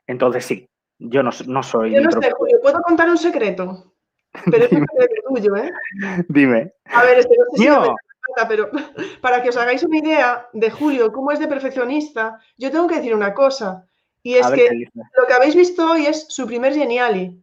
[0.07, 0.69] Entonces sí,
[0.99, 1.93] yo no, no soy...
[1.93, 3.93] Yo no sé, Julio, ¿puedo contar un secreto?
[4.45, 5.71] Pero es un secreto tuyo, ¿eh?
[6.29, 6.73] Dime.
[6.85, 8.69] A ver, este no sé si me pero
[9.21, 12.95] para que os hagáis una idea de Julio, cómo es de perfeccionista, yo tengo que
[12.95, 13.87] decir una cosa.
[14.23, 17.39] Y es que lo que habéis visto hoy es su primer Geniali.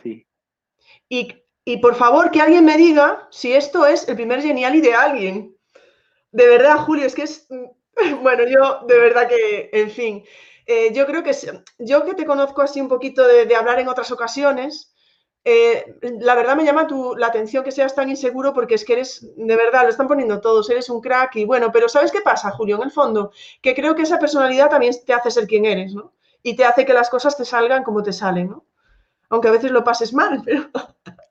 [0.00, 0.24] Sí.
[1.08, 5.56] Y, por favor, que alguien me diga si esto es el primer Geniali de alguien.
[6.32, 7.46] De verdad, Julio, es que es.
[8.22, 10.24] Bueno, yo de verdad que, en fin.
[10.66, 11.32] Eh, yo creo que
[11.78, 14.94] yo que te conozco así un poquito de, hablar en otras ocasiones,
[15.42, 18.92] eh, la verdad me llama tu, la atención que seas tan inseguro porque es que
[18.92, 22.20] eres, de verdad, lo están poniendo todos, eres un crack y bueno, pero ¿sabes qué
[22.20, 22.76] pasa, Julio?
[22.76, 23.32] En el fondo,
[23.62, 26.12] que creo que esa personalidad también te hace ser quien eres, ¿no?
[26.42, 28.67] Y te hace que las cosas te salgan como te salen, ¿no?
[29.30, 30.62] Aunque a veces lo pases mal, pero...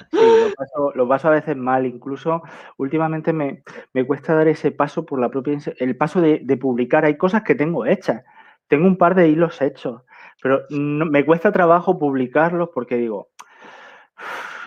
[0.10, 0.20] Sí,
[0.96, 1.86] lo paso, a veces mal.
[1.86, 2.42] Incluso
[2.78, 3.64] últimamente me,
[4.06, 5.58] cuesta dar ese paso por la propia...
[5.78, 7.06] El paso de, de publicar.
[7.06, 8.24] Hay cosas que tengo hechas
[8.68, 10.02] tengo un par de hilos hechos,
[10.42, 13.30] pero me cuesta trabajo publicarlos porque digo,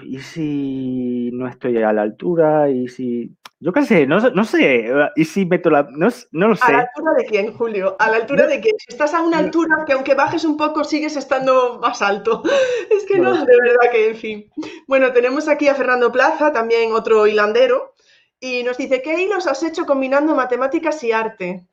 [0.02, 2.70] ¿y si no estoy a la altura?
[2.70, 3.36] ¿Y si.?
[3.62, 4.90] Yo qué sé, no, no sé.
[5.16, 5.82] ¿Y si meto la.?
[5.90, 6.64] No, no, lo sé.
[6.64, 7.94] ¿A la altura de quién, Julio?
[7.98, 8.74] ¿A la altura de quién?
[8.78, 12.42] Si estás a una altura que aunque bajes un poco sigues estando más alto.
[12.90, 14.50] Es que no, de verdad que, en fin.
[14.88, 17.94] Bueno, tenemos aquí a Fernando Plaza, también otro hilandero,
[18.40, 21.66] y nos dice: ¿Qué hilos has hecho combinando matemáticas y arte?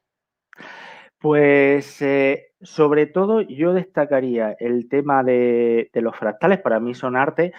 [1.19, 7.53] Pues eh, sobre todo yo destacaría el tema de, los fractales, para mí son arte.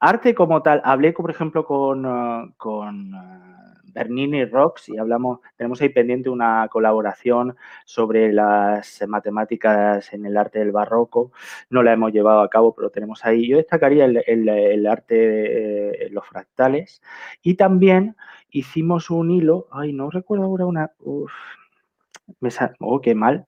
[0.00, 3.12] Arte como tal, hablé por ejemplo con, con
[3.94, 10.58] Bernini Rocks y hablamos, tenemos ahí pendiente una colaboración sobre las matemáticas en el arte
[10.58, 11.32] del barroco.
[11.70, 13.48] No la hemos llevado a cabo, pero tenemos ahí.
[13.48, 17.00] Yo destacaría el, arte de los fractales
[17.42, 18.16] y también
[18.50, 21.26] hicimos un hilo, ay, no recuerdo ahora una, oh,
[23.00, 23.46] qué mal.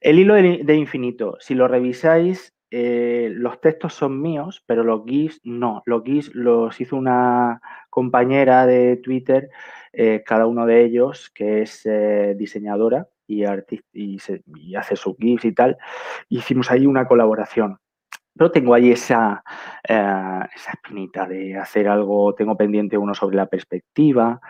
[0.00, 5.42] El hilo de, infinito, si lo revisáis, eh, los textos son míos, pero los GIFs
[5.44, 5.82] no.
[5.84, 7.60] Los GIFs los hizo una
[7.90, 9.50] compañera de Twitter,
[9.92, 14.16] eh, cada uno de ellos, que es eh, diseñadora y, artista, y,
[14.74, 15.76] hace sus GIFs y tal.
[16.30, 17.78] Hicimos ahí una colaboración.
[18.34, 19.44] Pero tengo ahí esa,
[19.84, 24.40] esa espinita de hacer algo, tengo pendiente uno sobre la perspectiva.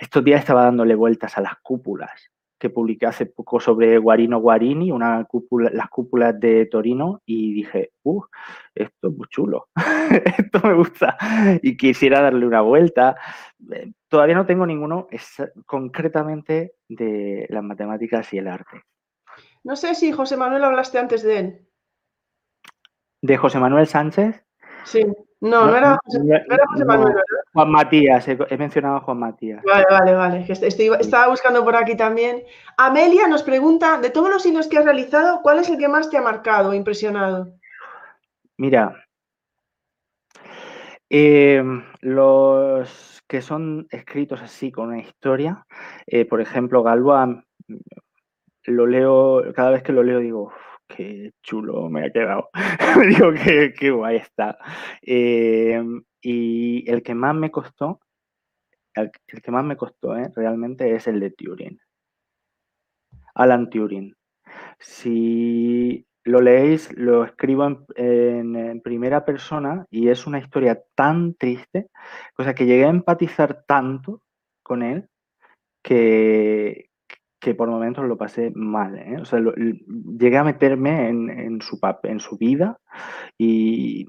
[0.00, 4.90] Estos días estaba dándole vueltas a las cúpulas que publiqué hace poco sobre Guarino Guarini,
[4.90, 8.22] una cúpula, las cúpulas de Torino, y dije, uh,
[8.74, 9.68] esto es muy chulo,
[10.38, 11.16] esto me gusta,
[11.62, 13.16] y quisiera darle una vuelta.
[13.72, 15.08] Eh, todavía no tengo ninguno
[15.66, 18.82] concretamente de las matemáticas y el arte.
[19.64, 21.68] No sé si José Manuel hablaste antes de él.
[23.20, 24.44] ¿De José Manuel Sánchez?
[24.84, 25.04] Sí.
[25.40, 27.14] No, no, era, José, Manuel,
[27.52, 29.62] Juan Matías, he, mencionado a Juan Matías.
[29.64, 30.46] Vale, vale, vale.
[30.48, 32.42] estaba buscando por aquí también.
[32.76, 36.10] Amelia nos pregunta, de todos los hilos que has realizado, ¿cuál es el que más
[36.10, 37.54] te ha marcado, impresionado?
[38.56, 38.94] Mira,
[41.10, 45.66] Em, los que son escritos así con una historia,
[46.06, 47.38] eh, por ejemplo, Galois,
[48.64, 50.52] lo leo, cada vez que lo leo digo,
[50.88, 52.50] qué chulo me ha quedado.
[53.08, 54.58] digo, qué, qué, guay está.
[55.02, 58.00] Em, y el que más me costó,
[58.94, 59.10] el,
[59.42, 60.32] que más me costó ¿eh?
[60.34, 61.78] realmente es el de Turing.
[63.34, 64.14] Alan Turing.
[64.78, 71.88] Si lo leéis, lo escribo en, primera persona y es una historia tan triste,
[72.34, 74.22] cosa que llegué a empatizar tanto
[74.62, 75.08] con él
[75.82, 76.90] que,
[77.40, 78.98] que por momentos lo pasé mal.
[78.98, 79.16] ¿eh?
[79.20, 79.40] O sea,
[80.18, 82.78] llegué a meterme en, su, en su vida
[83.36, 84.06] y,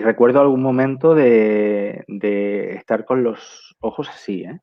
[0.00, 4.60] recuerdo algún momento de, de, estar con los ojos así, ¿eh?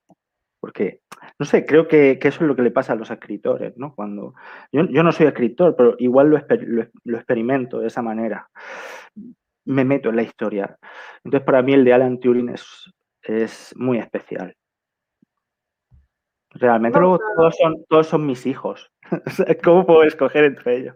[0.60, 1.02] porque
[1.40, 3.96] no sé, creo que, eso es lo que le pasa a los escritores, ¿no?
[3.96, 4.36] Cuando
[4.72, 6.40] yo, no soy escritor, pero igual lo,
[7.04, 8.48] lo, experimento de esa manera.
[9.66, 10.78] Me meto en la historia.
[11.24, 12.92] Entonces, para mí el de Alan Turing es,
[13.24, 14.56] es muy especial.
[16.54, 18.92] Realmente luego todos son, todos son mis hijos.
[19.64, 20.96] ¿Cómo puedo escoger entre ellos?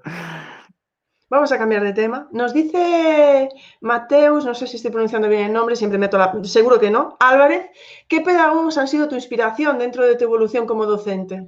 [1.29, 2.27] Vamos a cambiar de tema.
[2.31, 3.49] Nos dice
[3.81, 6.33] Mateus, no sé si estoy pronunciando bien el nombre, siempre meto la.
[6.43, 7.17] Seguro que no.
[7.19, 7.67] Álvarez,
[8.07, 11.47] ¿qué pedagogos han sido tu inspiración dentro de tu evolución como docente?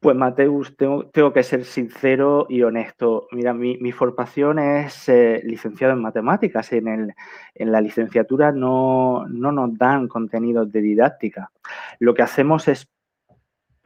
[0.00, 3.26] Pues Mateus, tengo, que ser sincero y honesto.
[3.32, 6.72] Mira, mi, formación es eh, licenciado en matemáticas.
[6.72, 7.14] En, el,
[7.54, 11.50] en la licenciatura no, no nos dan contenidos de didáctica.
[11.98, 12.88] Lo que hacemos es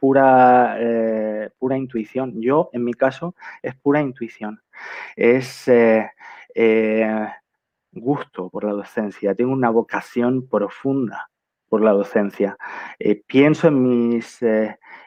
[0.05, 2.39] pura, eh, pura intuición.
[2.39, 3.33] Yo, en mi caso,
[3.63, 4.61] es pura intuición.
[5.15, 6.11] Es eh,
[6.53, 7.27] eh,
[7.91, 9.33] gusto por la docencia.
[9.33, 11.31] Tengo una vocación profunda
[11.67, 12.55] por la docencia.
[13.25, 14.39] pienso en mis,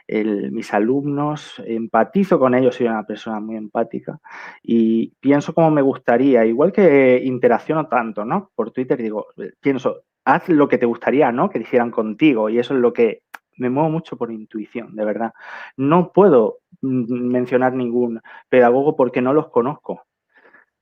[0.08, 4.18] mis alumnos, empatizo con ellos, soy una persona muy empática
[4.60, 8.50] y pienso como me gustaría, igual que interacciono tanto, ¿no?
[8.56, 9.28] Por Twitter digo,
[9.60, 11.48] pienso, haz lo que te gustaría, ¿no?
[11.48, 13.22] Que dijeran contigo y eso es lo que
[13.58, 15.32] me muevo mucho por intuición, de verdad.
[15.76, 20.06] No puedo mencionar ningún pedagogo porque no los conozco.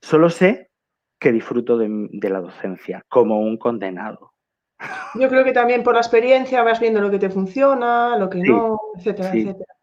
[0.00, 0.70] Solo sé
[1.18, 4.32] que disfruto de, la docencia como un condenado.
[5.14, 8.38] Yo creo que también por la experiencia vas viendo lo que te funciona, lo que
[8.38, 9.74] no, etcétera, etcétera.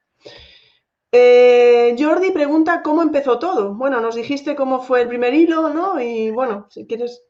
[1.16, 3.76] Eh, Jordi pregunta cómo empezó todo.
[3.76, 6.02] Bueno, nos dijiste cómo fue el primer hilo, ¿no?
[6.02, 7.24] Y bueno, si quieres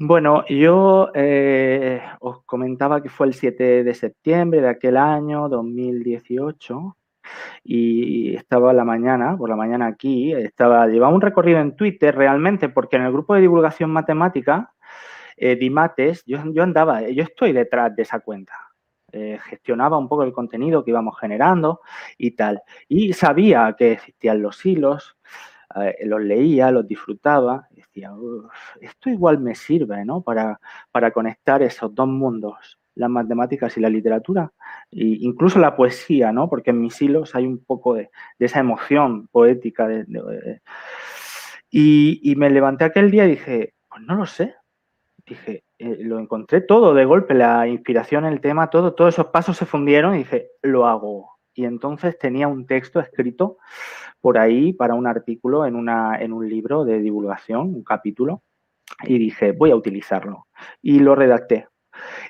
[0.00, 6.96] bueno, yo eh, os comentaba que fue el 7 de septiembre de aquel año, 2018,
[7.64, 12.70] y estaba la mañana, por la mañana aquí, estaba, llevaba un recorrido en Twitter realmente,
[12.70, 14.72] porque en el grupo de divulgación matemática,
[15.36, 18.54] eh, Dimates, yo, andaba, yo estoy detrás de esa cuenta.
[19.12, 21.80] Eh, gestionaba un poco el contenido que íbamos generando
[22.16, 22.62] y tal.
[22.88, 25.18] Y sabía que existían los hilos,
[26.04, 28.12] los leía, los disfrutaba, decía,
[28.80, 30.22] esto igual me sirve, ¿no?
[30.22, 30.60] Para,
[30.90, 34.52] para conectar esos dos mundos, las matemáticas y la literatura,
[34.90, 36.48] e incluso la poesía, ¿no?
[36.48, 39.88] Porque en mis hilos hay un poco de, esa emoción poética.
[41.70, 44.54] y, me levanté aquel día y dije, pues no lo sé.
[45.26, 49.56] Dije, eh, lo encontré todo de golpe, la inspiración, el tema, todo, todos esos pasos
[49.56, 51.39] se fundieron y dije, lo hago.
[51.60, 53.58] Y entonces tenía un texto escrito
[54.18, 58.42] por ahí para un artículo en, una, en un libro de divulgación, un capítulo,
[59.04, 60.46] y dije, voy a utilizarlo.
[60.80, 61.68] Y lo redacté.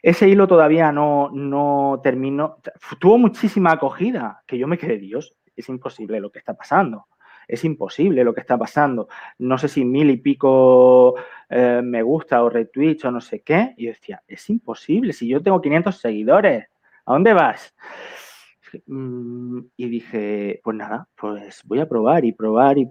[0.03, 2.57] Ese hilo todavía no, no terminó,
[2.99, 7.07] tuvo muchísima acogida, que yo me quedé, Dios, es imposible lo que está pasando.
[7.47, 9.07] Es imposible lo que está pasando.
[9.39, 11.14] No sé si mil y pico
[11.49, 13.74] eh, me gusta o retweets o no sé qué.
[13.76, 15.12] Y yo decía, es imposible.
[15.12, 16.66] Si yo tengo 500 seguidores,
[17.07, 17.76] ¿a dónde vas?
[18.87, 22.89] Mm, y dije, pues nada, pues voy a probar y probar y,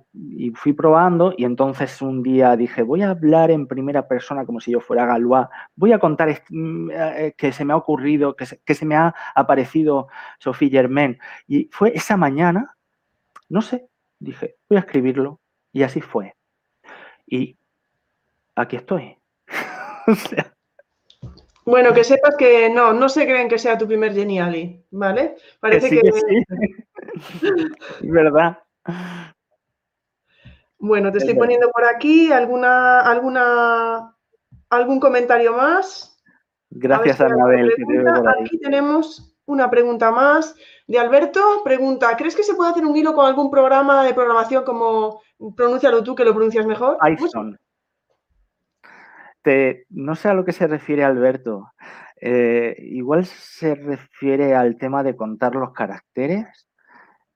[0.56, 4.72] fui probando y entonces un día dije, voy a hablar en primera persona como si
[4.72, 8.86] yo fuera Galois, voy a contar mm, eh, que se me ha ocurrido, que se
[8.86, 10.08] me ha aparecido
[10.40, 11.18] Sophie Germain.
[11.48, 12.76] Y fue esa mañana,
[13.50, 13.88] no sé,
[14.20, 15.40] dije, voy a escribirlo
[15.72, 16.36] y así fue.
[17.28, 17.58] Y
[18.56, 19.18] aquí estoy.
[20.08, 20.54] o sea,
[21.66, 25.36] bueno, que sepas que no, no se creen que sea tu primer Geniali, ¿vale?
[25.60, 26.12] Parece que...
[26.12, 26.44] Sí.
[28.02, 28.58] ¿Verdad?
[30.78, 34.16] Bueno, te estoy poniendo por aquí alguna, alguna,
[34.70, 36.18] algún comentario más.
[36.70, 37.74] Gracias, Anabel.
[38.40, 40.56] Aquí tenemos una pregunta más
[40.88, 41.62] de Alberto.
[41.64, 45.22] Pregunta, ¿crees que se puede hacer un hilo con algún programa de programación como,
[45.56, 46.98] pronúncialo tú, que lo pronuncias mejor?
[47.00, 47.60] Python
[49.90, 51.72] no sé a lo que se refiere Alberto.
[52.22, 56.68] Eh, igual se refiere al tema de contar los caracteres.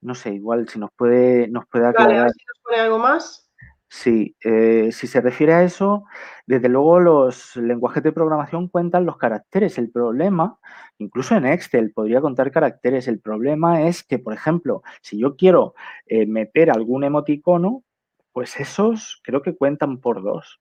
[0.01, 2.21] No sé, igual si nos puede, nos puede aclarar.
[2.21, 3.49] Vale, si nos pone algo más.
[3.89, 6.05] Sí, eh, si se refiere a eso,
[6.47, 9.77] desde luego los lenguajes de programación cuentan los caracteres.
[9.77, 10.57] El problema,
[10.97, 13.07] incluso en Excel podría contar caracteres.
[13.07, 15.75] El problema es que, por ejemplo, si yo quiero
[16.07, 17.83] eh, meter algún emoticono,
[18.31, 20.59] pues esos creo que cuentan por dos.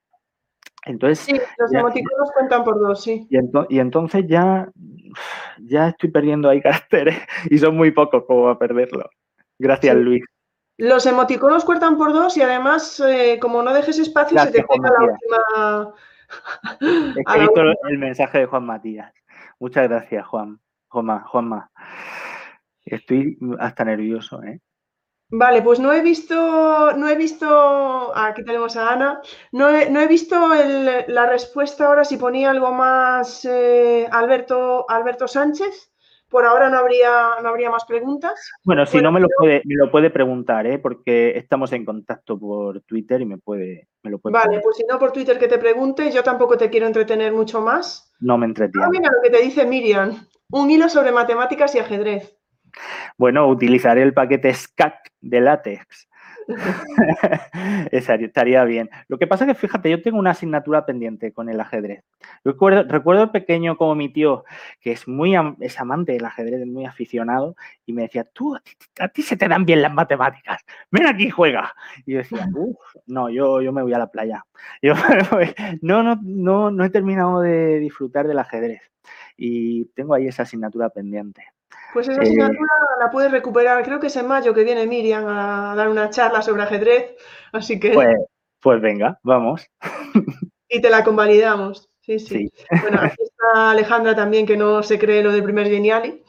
[0.84, 3.26] Entonces, sí, los emoticonos cuentan por dos, sí.
[3.30, 4.68] Y, entonces ya,
[5.58, 7.18] ya estoy perdiendo ahí caracteres
[7.50, 9.08] y son muy pocos como a perderlo.
[9.58, 10.24] Gracias, Luis.
[10.78, 14.90] Los emoticonos cuentan por dos y además, eh, como no dejes espacio, se te pega
[14.90, 15.94] la última.
[17.16, 19.12] He escrito el mensaje de Juan Matías.
[19.60, 20.58] Muchas gracias, Juan.
[20.88, 21.70] Juanma, Juanma.
[22.84, 24.60] Estoy hasta nervioso, ¿eh?
[25.34, 29.22] Vale, pues no he visto, no he visto, aquí tenemos a Ana,
[29.52, 30.36] no he, visto
[31.06, 35.90] la respuesta ahora si ponía algo más eh, Alberto, Alberto Sánchez.
[36.28, 38.50] Por ahora no habría, no habría más preguntas.
[38.64, 40.78] Bueno, si no me lo, puede, me lo puede preguntar, ¿eh?
[40.78, 44.84] porque estamos en contacto por Twitter y me puede, me lo puede Vale, pues si
[44.84, 48.14] no por Twitter que te pregunte, yo tampoco te quiero entretener mucho más.
[48.20, 48.86] No me entretiene.
[48.86, 52.38] Ah, mira lo que te dice Miriam, un hilo sobre matemáticas y ajedrez.
[53.18, 56.08] Bueno, utilizaré el paquete SCAC de látex
[57.92, 58.90] Estaría bien.
[59.08, 62.04] Lo que pasa es que, fíjate, yo tengo una asignatura pendiente con el ajedrez.
[62.44, 64.44] Recuerdo, recuerdo pequeño como mi tío,
[64.80, 67.56] que es muy es amante del ajedrez, muy aficionado,
[67.86, 68.56] y me decía, tú,
[68.98, 71.74] a ti, se te dan bien las matemáticas, ven aquí y juega.
[72.06, 72.46] Y yo decía,
[73.06, 74.44] no, yo, yo me voy a la playa.
[74.82, 74.94] Yo,
[75.80, 78.80] no, no, no, no he terminado de disfrutar del ajedrez.
[79.36, 81.42] Y tengo ahí esa asignatura pendiente.
[81.92, 85.74] Pues esa asignatura la puedes recuperar, creo que es en mayo que viene Miriam a
[85.76, 87.16] dar una charla sobre ajedrez,
[87.52, 87.90] así que...
[87.90, 88.16] Pues,
[88.60, 89.66] pues venga, vamos.
[90.68, 95.22] Y te la convalidamos, sí, sí, Bueno, aquí está Alejandra también, que no se cree
[95.22, 96.22] lo del primer Geniali.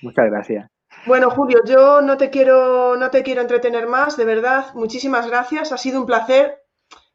[0.00, 0.70] Muchas gracias.
[1.06, 5.72] Bueno, Julio, yo no te quiero, no te quiero entretener más, de verdad, muchísimas gracias,
[5.72, 6.62] ha sido un placer.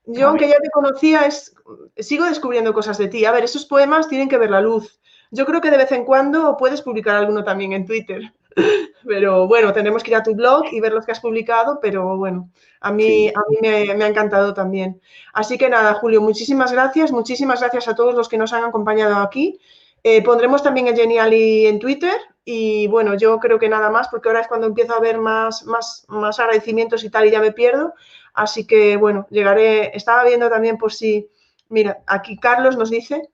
[0.08, 1.56] Yo, aunque ya te conocía, es,
[1.98, 3.26] sigo descubriendo cosas de ti.
[3.26, 5.00] A ver, esos poemas tienen que ver la luz.
[5.36, 8.22] Yo creo que de vez en cuando puedes publicar alguno también en Twitter.
[9.06, 12.18] Pero bueno, tenemos que ir a tu blog y ver los que has publicado, pero
[12.18, 15.00] bueno, a mí, a mí me, ha encantado también.
[15.34, 19.18] Así que nada, Julio, muchísimas gracias, muchísimas gracias a todos los que nos han acompañado
[19.18, 19.60] aquí.
[20.04, 22.16] Eh, pondremos también el Geniali en Twitter
[22.46, 25.66] y bueno, yo creo que nada más, porque ahora es cuando empiezo a ver más,
[25.66, 27.94] más, más agradecimientos y tal y ya me pierdo.
[28.34, 31.30] Así que bueno, llegaré, estaba viendo también por si,
[31.70, 33.30] mira, aquí Carlos nos dice,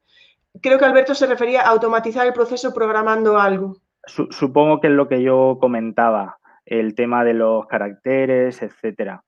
[0.60, 3.78] creo que Alberto se refería a automatizar el proceso programando algo.
[4.06, 9.24] Supongo que es lo que yo comentaba, el tema de los caracteres, etcétera.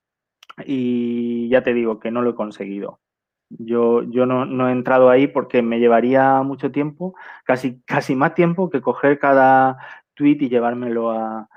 [0.66, 3.00] Y ya te digo que no lo he conseguido.
[3.50, 7.14] Yo, yo no, he entrado ahí porque me llevaría mucho tiempo,
[7.44, 9.78] casi, casi más tiempo que coger cada
[10.16, 11.48] tweet y llevármelo a,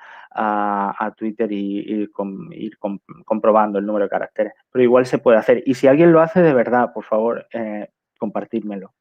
[1.16, 2.78] Twitter y, ir
[3.24, 4.52] comprobando el número de caracteres.
[4.70, 5.62] Pero igual se puede hacer.
[5.64, 7.88] Y si alguien lo hace de verdad, por favor, eh,
[8.18, 8.92] compartírmelo.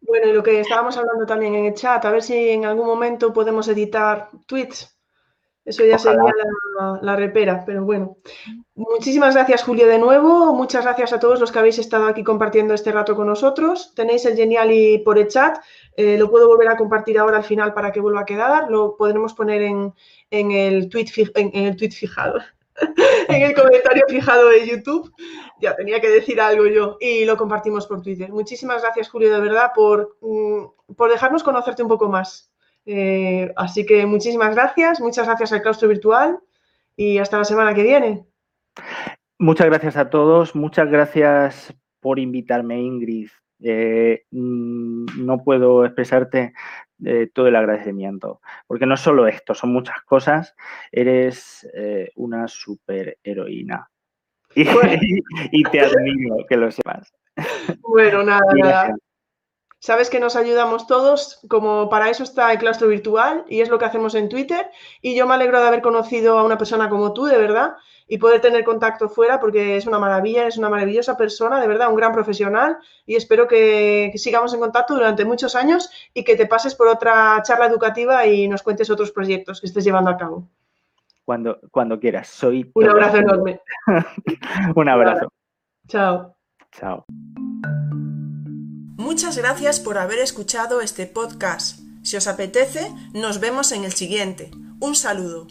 [0.00, 2.86] Bueno, y lo que estábamos hablando también en el chat, a ver si en algún
[2.86, 4.98] momento podemos editar tweets.
[5.68, 6.32] Eso ya sería
[7.02, 8.16] la, repera, pero bueno.
[8.74, 10.54] Muchísimas gracias, Julio, de nuevo.
[10.54, 13.92] Muchas gracias a todos los que habéis estado aquí compartiendo este rato con nosotros.
[13.94, 15.58] Tenéis el Geniali por el chat.
[15.94, 18.70] Eh, lo puedo volver a compartir ahora al final para que vuelva a quedar.
[18.70, 19.92] Lo podremos poner en,
[20.30, 22.40] el, tweet, en el tweet fijado.
[23.28, 25.12] en el comentario fijado de YouTube.
[25.60, 28.30] Ya tenía que decir algo yo y lo compartimos por Twitter.
[28.30, 32.52] Muchísimas gracias, Julio, de verdad, por, mm, por dejarnos conocerte un poco más.
[32.86, 36.38] Eh, así que muchísimas gracias, muchas gracias al claustro virtual
[36.96, 38.26] y hasta la semana que viene.
[39.38, 43.28] Muchas gracias a todos, muchas gracias por invitarme, Ingrid.
[43.60, 46.54] Eh, mm, no puedo expresarte
[47.04, 50.54] eh, todo el agradecimiento, porque no solo esto, son muchas cosas.
[50.90, 53.88] Eres eh, una super heroína
[54.54, 57.12] y, te admiro que lo sepas.
[57.80, 58.94] Bueno, nada, nada.
[59.80, 63.78] Sabes que nos ayudamos todos, como para eso está el claustro virtual y es lo
[63.78, 64.68] que hacemos en Twitter.
[65.00, 67.76] Y yo me alegro de haber conocido a una persona como tú, de verdad,
[68.08, 71.90] y poder tener contacto fuera porque es una maravilla, es una maravillosa persona, de verdad,
[71.90, 76.46] un gran profesional y espero que, sigamos en contacto durante muchos años y que te
[76.46, 80.48] pases por otra charla educativa y nos cuentes otros proyectos que estés llevando a cabo.
[81.24, 82.28] Cuando, cuando quieras.
[82.28, 83.60] Soy un abrazo enorme.
[84.74, 85.30] un abrazo.
[85.86, 86.34] Chao.
[86.72, 87.04] Chao.
[88.96, 91.80] Muchas gracias por haber escuchado este podcast.
[92.02, 94.50] Si os apetece, nos vemos en el siguiente.
[94.80, 95.46] Un saludo.